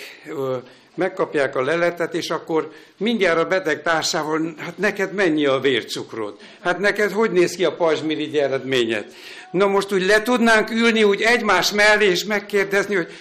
[0.94, 6.36] megkapják a leletet, és akkor mindjárt a beteg társával, hát neked mennyi a vércukrod?
[6.60, 9.14] Hát neked hogy néz ki a pajzsmirigy eredményed?
[9.50, 13.12] Na most úgy le tudnánk ülni úgy egymás mellé, és megkérdezni, hogy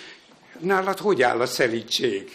[0.60, 2.32] nálad hogy áll a szelítség?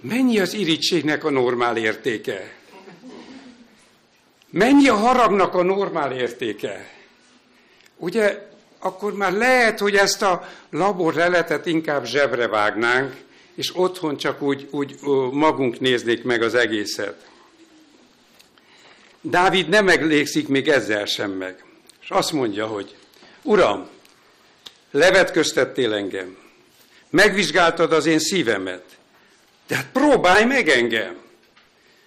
[0.00, 2.54] Mennyi az irítségnek a normál értéke?
[4.50, 6.90] Mennyi a haragnak a normál értéke?
[7.96, 8.48] Ugye,
[8.78, 13.14] akkor már lehet, hogy ezt a laborreletet inkább zsebre vágnánk,
[13.54, 14.98] és otthon csak úgy, úgy
[15.32, 17.26] magunk néznék meg az egészet.
[19.20, 21.64] Dávid nem meglékszik még ezzel sem meg.
[22.02, 22.96] És azt mondja, hogy
[23.42, 23.88] Uram,
[24.90, 26.36] levetköztettél engem,
[27.10, 28.84] megvizsgáltad az én szívemet,
[29.66, 31.16] de hát próbálj meg engem.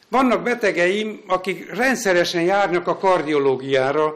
[0.09, 4.13] Vannak betegeim, akik rendszeresen járnak a kardiológiára,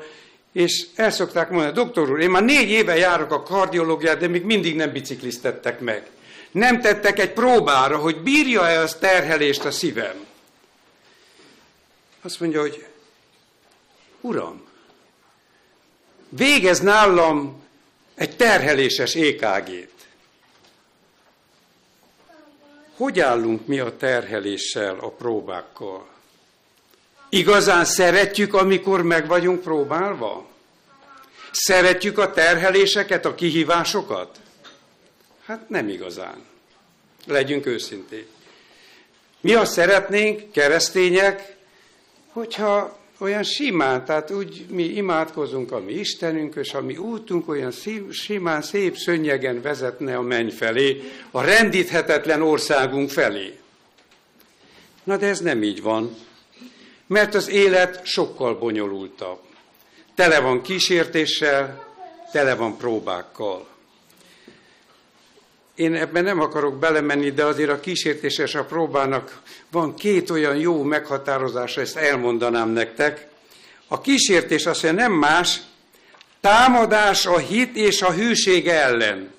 [0.56, 4.44] és el szokták mondani, doktor úr, én már négy éve járok a kardiológiára, de még
[4.44, 6.10] mindig nem bicikliztettek meg.
[6.52, 10.26] Nem tettek egy próbára, hogy bírja-e az terhelést a szívem.
[12.22, 12.86] Azt mondja, hogy
[14.22, 14.66] Uram,
[16.30, 17.64] végez nálam
[18.14, 20.08] egy terheléses EKG-t.
[22.98, 26.15] Hogy állunk mi a terheléssel, a próbákkal?
[27.36, 30.46] Igazán szeretjük, amikor meg vagyunk próbálva?
[31.52, 34.40] Szeretjük a terheléseket, a kihívásokat?
[35.46, 36.36] Hát nem igazán.
[37.26, 38.28] Legyünk őszinték.
[39.40, 41.56] Mi azt szeretnénk, keresztények,
[42.32, 47.72] hogyha olyan simán, tehát úgy mi imádkozunk a mi Istenünk, és a mi útunk olyan
[47.72, 53.58] szív, simán, szép szönnyegen vezetne a menny felé, a rendíthetetlen országunk felé.
[55.04, 56.16] Na de ez nem így van,
[57.08, 59.40] mert az élet sokkal bonyolultabb.
[60.16, 61.86] Tele van kísértéssel,
[62.32, 63.68] tele van próbákkal.
[65.76, 69.42] Én ebben nem akarok belemenni, de azért a kísértéses a próbának
[69.72, 73.28] van két olyan jó meghatározása, ezt elmondanám nektek.
[73.88, 75.60] A kísértés azt mondja, nem más,
[76.42, 79.34] támadás a hit és a hűség ellen.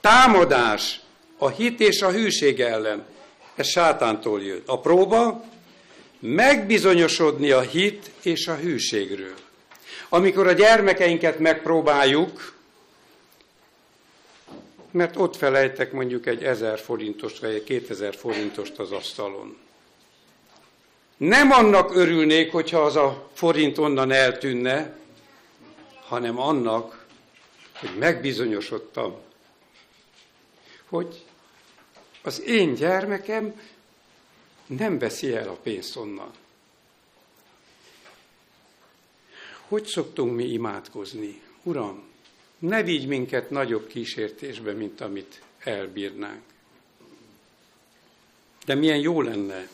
[0.00, 1.00] Támadás
[1.38, 3.06] a hit és a hűség ellen.
[3.54, 4.68] Ez sátántól jött.
[4.68, 5.44] A próba
[6.18, 9.34] megbizonyosodni a hit és a hűségről.
[10.08, 12.54] Amikor a gyermekeinket megpróbáljuk,
[14.90, 19.56] mert ott felejtek mondjuk egy ezer forintost, vagy egy kétezer forintost az asztalon.
[21.16, 24.96] Nem annak örülnék, hogyha az a forint onnan eltűnne,
[26.06, 27.06] hanem annak,
[27.78, 29.16] hogy megbizonyosodtam,
[30.88, 31.24] hogy
[32.22, 33.60] az én gyermekem
[34.66, 36.30] nem veszi el a pénzt onnan.
[39.68, 41.42] Hogy szoktunk mi imádkozni?
[41.62, 42.02] Uram,
[42.58, 46.42] ne vigy minket nagyobb kísértésbe, mint amit elbírnánk.
[48.64, 49.68] De milyen jó lenne,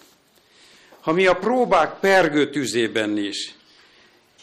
[1.00, 3.54] ha mi a próbák pergő tüzében is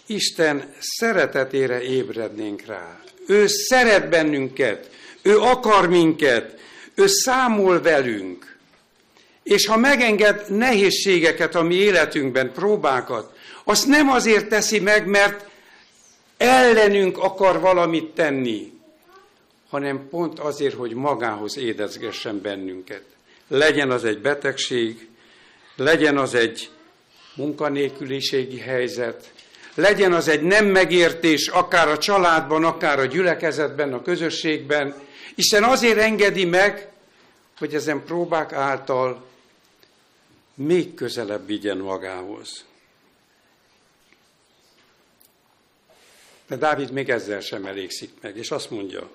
[0.05, 2.99] Isten szeretetére ébrednénk rá.
[3.27, 4.91] Ő szeret bennünket,
[5.21, 6.59] ő akar minket,
[6.95, 8.57] ő számol velünk.
[9.47, 15.45] És ha megenged nehézségeket a mi életünkben, próbákat, azt nem azért teszi meg, mert
[16.37, 18.71] ellenünk akar valamit tenni,
[19.69, 23.03] hanem pont azért, hogy magához édezgessen bennünket.
[23.47, 25.07] Legyen az egy betegség,
[25.75, 26.69] legyen az egy
[27.35, 29.31] munkanélküliségi helyzet,
[29.75, 34.95] legyen az egy nem megértés, akár a családban, akár a gyülekezetben, a közösségben.
[35.35, 36.87] Isten azért engedi meg,
[37.59, 39.26] hogy ezen próbák által
[40.58, 42.66] még közelebb vigyen magához.
[46.47, 49.10] De Dávid még ezzel sem elégszik meg, és azt mondja,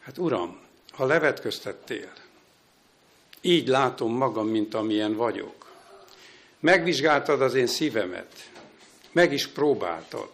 [0.00, 0.60] hát Uram,
[0.90, 2.12] ha levetköztettél,
[3.40, 5.72] így látom magam, mint amilyen vagyok.
[6.60, 8.50] Megvizsgáltad az én szívemet,
[9.12, 10.30] meg is próbáltad.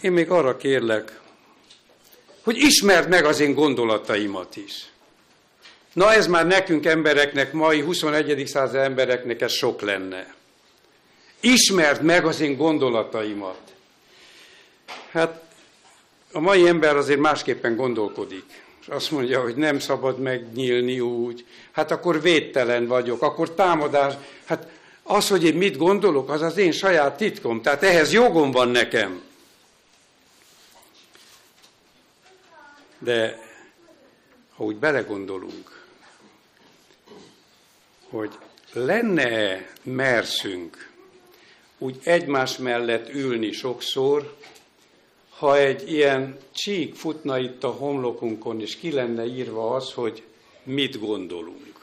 [0.00, 1.20] Én még arra kérlek,
[2.42, 4.90] hogy ismerd meg az én gondolataimat is.
[5.92, 8.46] Na ez már nekünk embereknek, mai 21.
[8.46, 10.34] század embereknek ez sok lenne.
[11.40, 13.60] Ismerd meg az én gondolataimat.
[15.10, 15.42] Hát
[16.32, 18.62] a mai ember azért másképpen gondolkodik.
[18.80, 21.46] És azt mondja, hogy nem szabad megnyílni úgy.
[21.72, 24.14] Hát akkor védtelen vagyok, akkor támadás.
[24.44, 24.66] Hát
[25.02, 27.62] az, hogy én mit gondolok, az az én saját titkom.
[27.62, 29.22] Tehát ehhez jogom van nekem.
[32.98, 33.48] De
[34.56, 35.79] ha úgy belegondolunk,
[38.10, 38.30] hogy
[38.72, 40.90] lenne merszünk
[41.78, 44.36] úgy egymás mellett ülni sokszor,
[45.28, 50.22] ha egy ilyen csík futna itt a homlokunkon, és ki lenne írva az, hogy
[50.62, 51.78] mit gondolunk.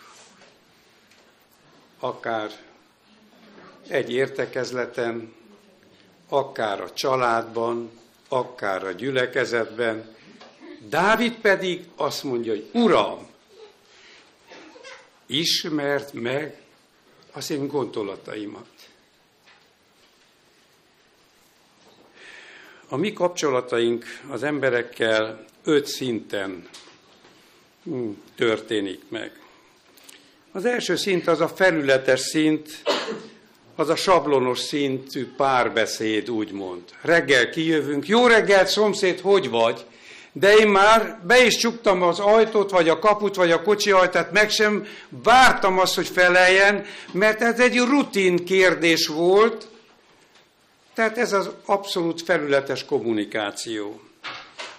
[2.00, 2.52] Akár
[3.88, 5.34] egy értekezleten,
[6.30, 7.92] akár a családban,
[8.28, 10.16] akár a gyülekezetben.
[10.90, 13.27] Dávid pedig azt mondja, hogy Uram,
[15.28, 16.62] ismert meg
[17.32, 18.68] az én gondolataimat.
[22.90, 26.68] A mi kapcsolataink az emberekkel öt szinten
[27.84, 29.40] hm, történik meg.
[30.52, 32.84] Az első szint az a felületes szint,
[33.76, 36.84] az a sablonos szintű párbeszéd, úgymond.
[37.02, 39.86] Reggel kijövünk, jó reggelt, szomszéd, hogy vagy?
[40.40, 44.32] De én már be is csuktam az ajtót, vagy a kaput, vagy a kocsi ajtát,
[44.32, 49.68] meg sem vártam azt, hogy feleljen, mert ez egy rutin kérdés volt,
[50.94, 54.02] tehát ez az abszolút felületes kommunikáció.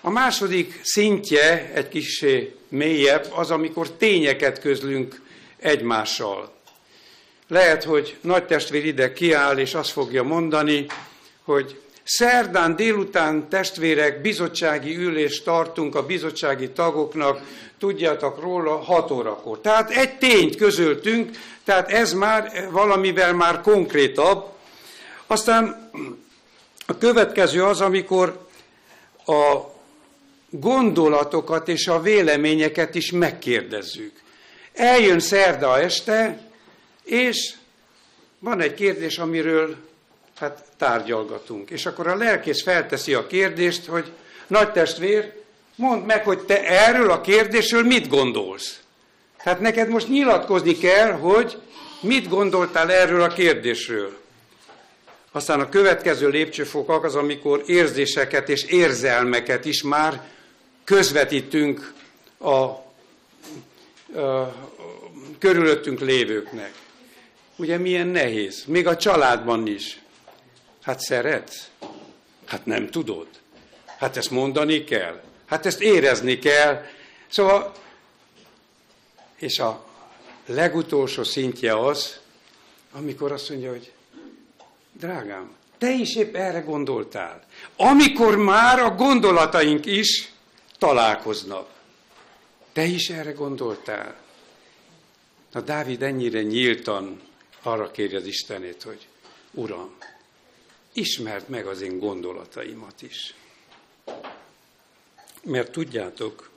[0.00, 2.24] A második szintje, egy kis
[2.68, 5.20] mélyebb, az, amikor tényeket közlünk
[5.56, 6.52] egymással.
[7.48, 10.86] Lehet, hogy nagy testvér ide kiáll, és azt fogja mondani,
[11.44, 17.40] hogy szerdán délután testvérek bizottsági ülést tartunk a bizottsági tagoknak,
[17.78, 19.60] tudjátok róla, 6 órakor.
[19.60, 24.46] Tehát egy tényt közöltünk, tehát ez már valamivel már konkrétabb.
[25.26, 25.90] Aztán
[26.86, 28.46] a következő az, amikor
[29.26, 29.56] a
[30.50, 34.12] gondolatokat és a véleményeket is megkérdezzük.
[34.72, 36.40] Eljön szerda este,
[37.04, 37.54] és
[38.38, 39.76] van egy kérdés, amiről
[40.38, 41.70] hát tárgyalgatunk.
[41.70, 44.12] És akkor a lelkész felteszi a kérdést, hogy
[44.46, 45.32] nagy testvér,
[45.74, 48.80] mondd meg, hogy te erről a kérdésről mit gondolsz.
[49.42, 51.58] Tehát neked most nyilatkozni kell, hogy
[52.00, 54.16] mit gondoltál erről a kérdésről.
[55.32, 60.22] Aztán a következő lépcsőfok az, amikor érzéseket és érzelmeket is már
[60.84, 61.92] közvetítünk
[62.38, 62.84] a, a,
[64.20, 64.54] a
[65.38, 66.72] körülöttünk lévőknek.
[67.56, 70.00] Ugye milyen nehéz, még a családban is.
[70.88, 71.68] Hát szeretsz?
[72.44, 73.26] Hát nem tudod.
[73.98, 75.22] Hát ezt mondani kell.
[75.46, 76.84] Hát ezt érezni kell.
[77.26, 77.74] Szóval,
[79.36, 79.86] és a
[80.46, 82.20] legutolsó szintje az,
[82.92, 83.92] amikor azt mondja, hogy
[84.92, 87.44] drágám, te is épp erre gondoltál.
[87.76, 90.32] Amikor már a gondolataink is
[90.78, 91.70] találkoznak.
[92.72, 94.16] Te is erre gondoltál.
[95.52, 97.20] Na Dávid ennyire nyíltan
[97.62, 99.06] arra kéri az Istenét, hogy
[99.50, 99.96] Uram,
[100.92, 103.34] ismerd meg az én gondolataimat is.
[105.42, 106.50] Mert tudjátok,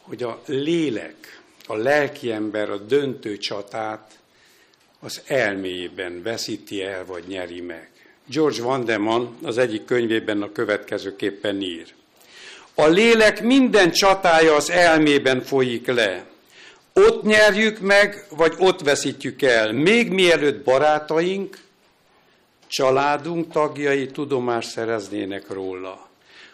[0.00, 4.18] hogy a lélek, a lelki ember a döntő csatát
[5.00, 7.90] az elméjében veszíti el, vagy nyeri meg.
[8.26, 11.94] George Vandeman az egyik könyvében a következőképpen ír.
[12.74, 16.26] A lélek minden csatája az elmében folyik le.
[16.92, 21.58] Ott nyerjük meg, vagy ott veszítjük el, még mielőtt barátaink,
[22.66, 26.08] családunk tagjai tudomást szereznének róla.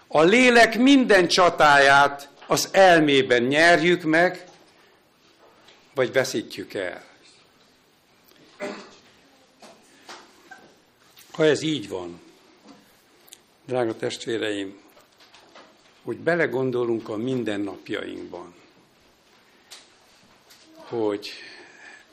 [0.07, 4.45] A lélek minden csatáját az elmében nyerjük meg,
[5.95, 7.05] vagy veszítjük el.
[11.33, 12.21] Ha ez így van,
[13.65, 14.81] drága testvéreim,
[16.03, 18.55] hogy belegondolunk a mindennapjainkban,
[20.75, 21.31] hogy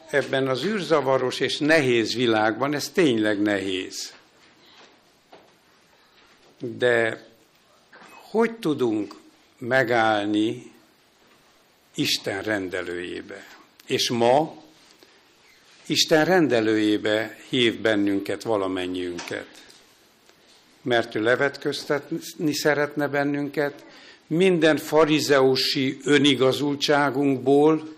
[0.10, 4.14] ebben az űrzavaros és nehéz világban ez tényleg nehéz.
[6.60, 7.28] De
[8.30, 9.16] hogy tudunk
[9.58, 10.72] megállni
[11.96, 13.48] Isten rendelőjébe?
[13.86, 14.64] És ma
[15.86, 19.48] Isten rendelőjébe hív bennünket, valamennyiünket.
[20.82, 23.86] Mert ő levetköztetni szeretne bennünket,
[24.28, 27.96] minden farizeusi önigazultságunkból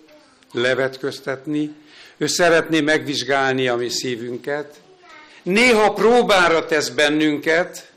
[0.52, 1.76] levetköztetni,
[2.20, 4.82] ő szeretné megvizsgálni a mi szívünket,
[5.44, 7.92] néha próbára tesz bennünket,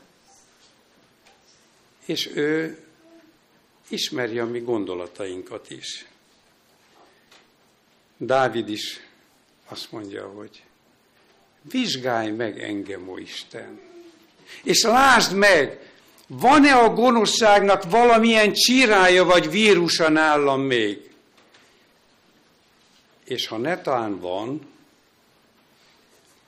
[2.05, 2.77] és ő
[3.87, 6.05] ismeri a mi gondolatainkat is.
[8.17, 8.99] Dávid is
[9.67, 10.63] azt mondja, hogy
[11.61, 13.79] vizsgálj meg engem, ó Isten,
[14.63, 15.91] és lásd meg,
[16.27, 21.12] van-e a gonoszságnak valamilyen csirája vagy vírusa nálam még?
[23.23, 24.67] És ha netán van,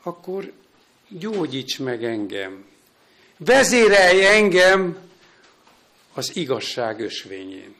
[0.04, 0.52] akkor
[1.08, 2.66] gyógyíts meg engem.
[3.38, 4.98] Vezérelj engem
[6.14, 7.76] az igazság ösvényén.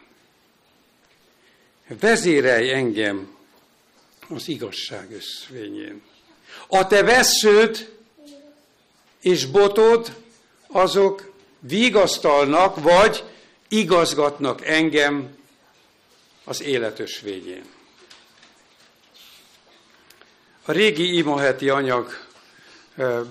[2.00, 3.36] Vezérelj engem
[4.30, 6.02] az igazság ösvényén.
[6.68, 7.94] A te vesződ
[9.22, 10.16] és botod
[10.68, 13.24] azok vigasztalnak, vagy
[13.68, 15.38] igazgatnak engem
[16.44, 17.75] az életös végén.
[20.68, 22.08] A régi imaheti anyag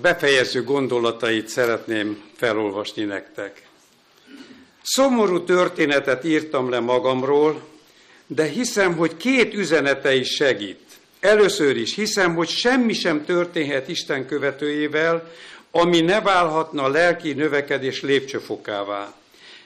[0.01, 3.61] befejező gondolatait szeretném felolvasni nektek.
[4.81, 7.61] Szomorú történetet írtam le magamról,
[8.27, 10.79] de hiszem, hogy két üzenete is segít.
[11.19, 15.31] Először is hiszem, hogy semmi sem történhet Isten követőjével,
[15.71, 19.13] ami ne válhatna lelki növekedés lépcsőfokává.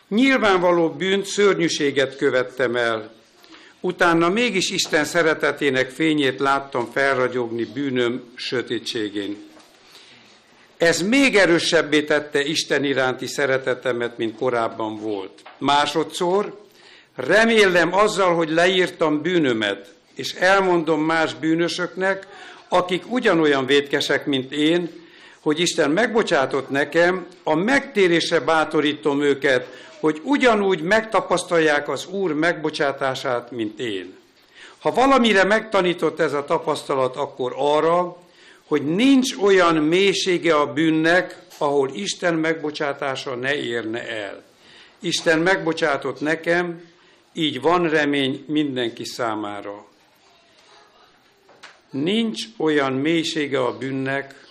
[0.07, 3.17] Nyilvánvaló bűnt, szörnyűséget követtem el.
[3.81, 9.37] Utána mégis Isten szeretetének fényét láttam felragyogni bűnöm sötétségén.
[10.77, 15.41] Ez még erősebbé tette Isten iránti szeretetemet, mint korábban volt.
[15.57, 16.61] Másodszor,
[17.15, 22.27] remélem azzal, hogy leírtam bűnömet, és elmondom más bűnösöknek,
[22.67, 25.07] akik ugyanolyan vétkesek, mint én,
[25.41, 29.67] hogy Isten megbocsátott nekem, a megtérésre bátorítom őket,
[29.99, 34.17] hogy ugyanúgy megtapasztalják az Úr megbocsátását, mint én.
[34.79, 38.17] Ha valamire megtanított ez a tapasztalat, akkor arra,
[38.67, 44.43] hogy nincs olyan mélysége a bűnnek, ahol Isten megbocsátása ne érne el.
[44.99, 46.81] Isten megbocsátott nekem,
[47.33, 49.85] így van remény mindenki számára.
[51.89, 54.47] Nincs olyan mélysége a bűnnek,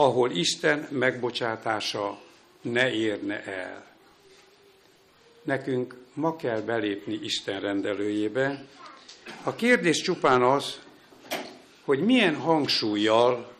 [0.00, 2.18] ahol Isten megbocsátása
[2.60, 3.86] ne érne el.
[5.42, 8.64] Nekünk ma kell belépni Isten rendelőjébe.
[9.42, 10.78] A kérdés csupán az,
[11.84, 13.52] hogy milyen hangsúlyjal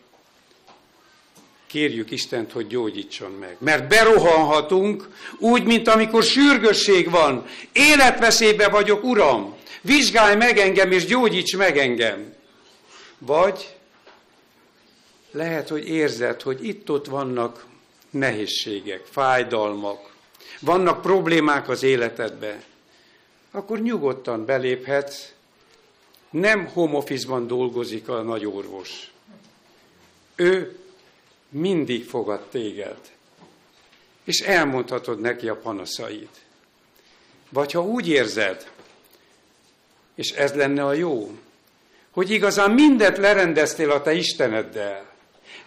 [1.67, 3.55] kérjük Istent, hogy gyógyítson meg.
[3.59, 7.45] Mert berohanhatunk úgy, mint amikor sürgősség van.
[7.71, 9.55] Életveszélybe vagyok, Uram!
[9.81, 12.33] Vizsgálj meg engem, és gyógyíts meg engem!
[13.17, 13.78] Vagy
[15.31, 17.65] lehet, hogy érzed, hogy itt-ott vannak
[18.09, 20.13] nehézségek, fájdalmak,
[20.59, 22.63] vannak problémák az életedben,
[23.51, 25.31] akkor nyugodtan beléphetsz,
[26.29, 29.11] nem home office-ban dolgozik a nagy orvos.
[30.35, 30.77] Ő
[31.49, 32.97] mindig fogad téged,
[34.23, 36.29] és elmondhatod neki a panaszaid.
[37.49, 38.71] Vagy ha úgy érzed,
[40.15, 41.37] és ez lenne a jó,
[42.11, 45.08] hogy igazán mindent lerendeztél a te Isteneddel,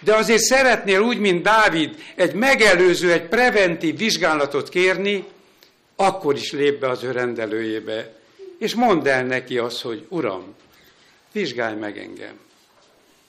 [0.00, 5.24] de azért szeretnél úgy, mint Dávid, egy megelőző, egy preventív vizsgálatot kérni,
[5.96, 8.14] akkor is lép be az ő rendelőjébe,
[8.58, 10.54] és mondd el neki azt, hogy Uram,
[11.32, 12.38] vizsgálj meg engem,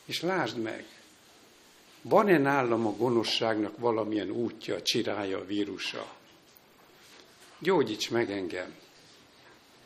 [0.06, 0.86] és lásd meg,
[2.02, 6.16] van-e nálam a gonoszságnak valamilyen útja, csirája, vírusa?
[7.60, 8.76] Gyógyíts meg engem,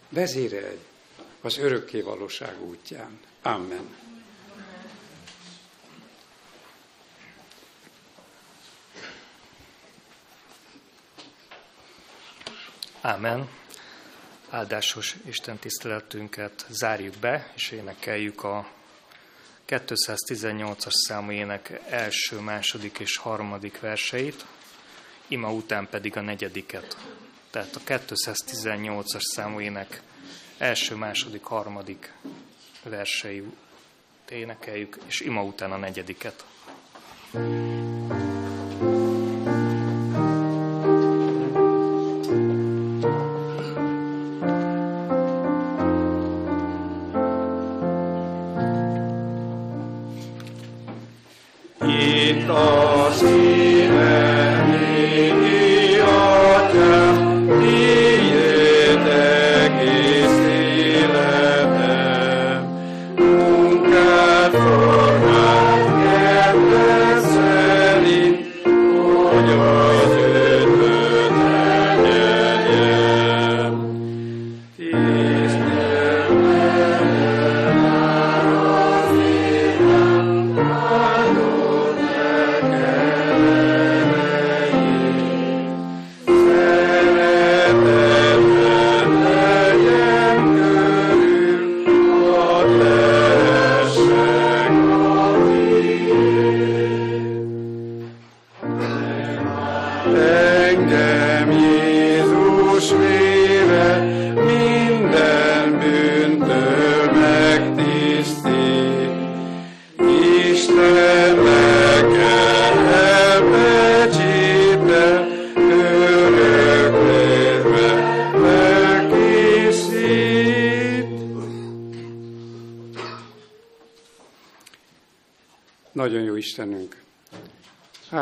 [0.09, 0.80] vezérelj
[1.41, 3.20] az örökké valóság útján.
[3.41, 4.07] Amen.
[13.02, 13.50] Ámen.
[14.50, 18.68] Áldásos Isten tiszteletünket zárjuk be, és énekeljük a
[19.68, 24.45] 218-as számú ének első, második és harmadik verseit,
[25.28, 26.98] ima után pedig a negyediket.
[27.50, 30.02] Tehát a 218-as számú ének
[30.58, 32.14] első, második, harmadik
[32.84, 33.43] versei
[34.30, 36.45] énekeljük, és ima után a negyediket.
[37.34, 37.87] thank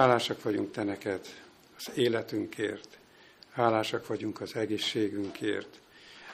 [0.06, 1.28] hálásak vagyunk Te neked,
[1.78, 2.98] az életünkért,
[3.52, 5.80] hálásak vagyunk az egészségünkért,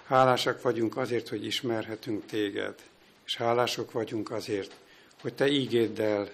[0.06, 2.76] hálásak vagyunk azért, hogy ismerhetünk téged,
[3.26, 4.76] és hálások vagyunk azért,
[5.22, 6.30] hogy te ígéddel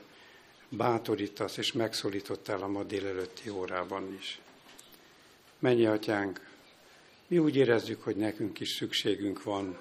[0.70, 4.40] bátorítasz és megszólítottál a ma délelőtti órában is.
[5.60, 6.50] Mennyi atyánk,
[7.28, 9.78] mi úgy érezzük, hogy nekünk is szükségünk van,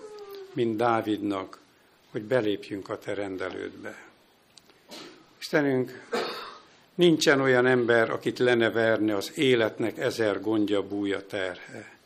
[0.53, 1.59] mint Dávidnak,
[2.11, 4.05] hogy belépjünk a te rendelődbe.
[5.39, 6.07] Istenünk,
[6.97, 11.97] nincsen olyan ember, akit lene verne az életnek ezer gondja, búja, terhe.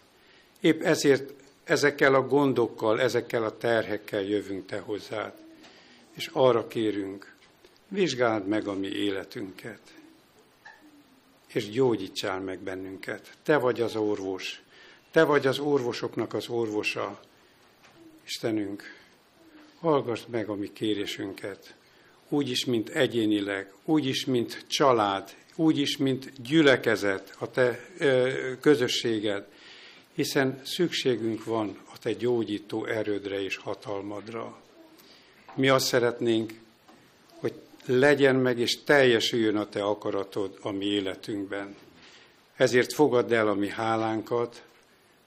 [0.61, 1.32] Épp ezért
[1.64, 5.32] ezekkel a gondokkal, ezekkel a terhekkel jövünk te hozzád,
[6.12, 7.34] és arra kérünk,
[7.88, 9.80] vizsgáld meg a mi életünket,
[11.47, 13.32] és gyógyítsál meg bennünket.
[13.43, 14.62] Te vagy az orvos,
[15.11, 17.20] te vagy az orvosoknak az orvosa.
[18.24, 18.82] Istenünk,
[19.78, 21.74] hallgass meg a mi kérésünket,
[22.31, 28.31] úgy is, mint egyénileg, úgy is, mint család, úgy is, mint gyülekezet, a te ö,
[28.61, 29.47] közösséged,
[30.14, 34.61] hiszen szükségünk van a te gyógyító erődre és hatalmadra.
[35.55, 36.53] Mi azt szeretnénk,
[37.33, 37.53] hogy
[37.85, 41.76] legyen meg és teljesüljön a te akaratod a mi életünkben.
[42.57, 44.62] Ezért fogadd el a mi hálánkat,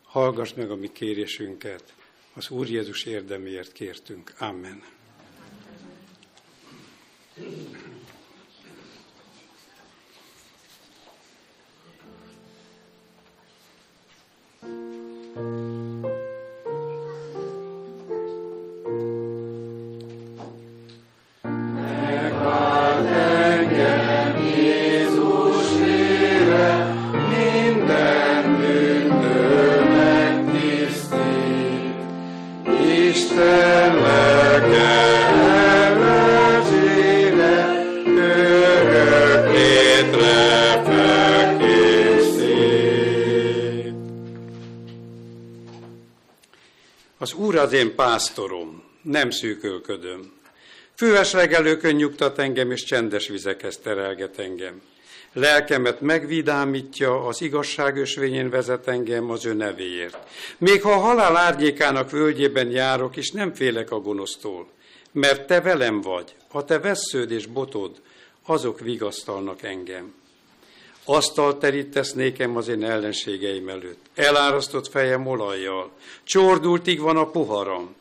[0.03, 1.83] hallgass meg a mi kérésünket,
[2.33, 4.33] az Úr Jézus érdeméért kértünk.
[4.37, 4.92] Amen.
[7.35, 7.47] thank
[14.63, 15.02] you
[47.43, 50.31] Úr az én pásztorom, nem szűkölködöm.
[50.95, 54.81] Fűves legelőkön nyugtat engem, és csendes vizekhez terelget engem.
[55.33, 60.17] Lelkemet megvidámítja, az igazság ösvényén vezet engem az ő nevéért.
[60.57, 64.67] Még ha a halál árnyékának völgyében járok, és nem félek a gonosztól,
[65.11, 68.01] mert te velem vagy, a te vessződ és botod,
[68.45, 70.13] azok vigasztalnak engem.
[71.05, 74.05] Asztal terítesz nékem az én ellenségeim előtt.
[74.15, 75.91] Elárasztott fejem olajjal.
[76.23, 77.95] Csordultig van a poharam.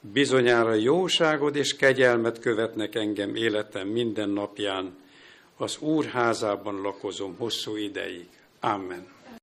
[0.00, 4.96] Bizonyára jóságod és kegyelmet követnek engem életem minden napján.
[5.56, 8.26] Az Úr házában lakozom hosszú ideig.
[8.60, 9.17] Amen.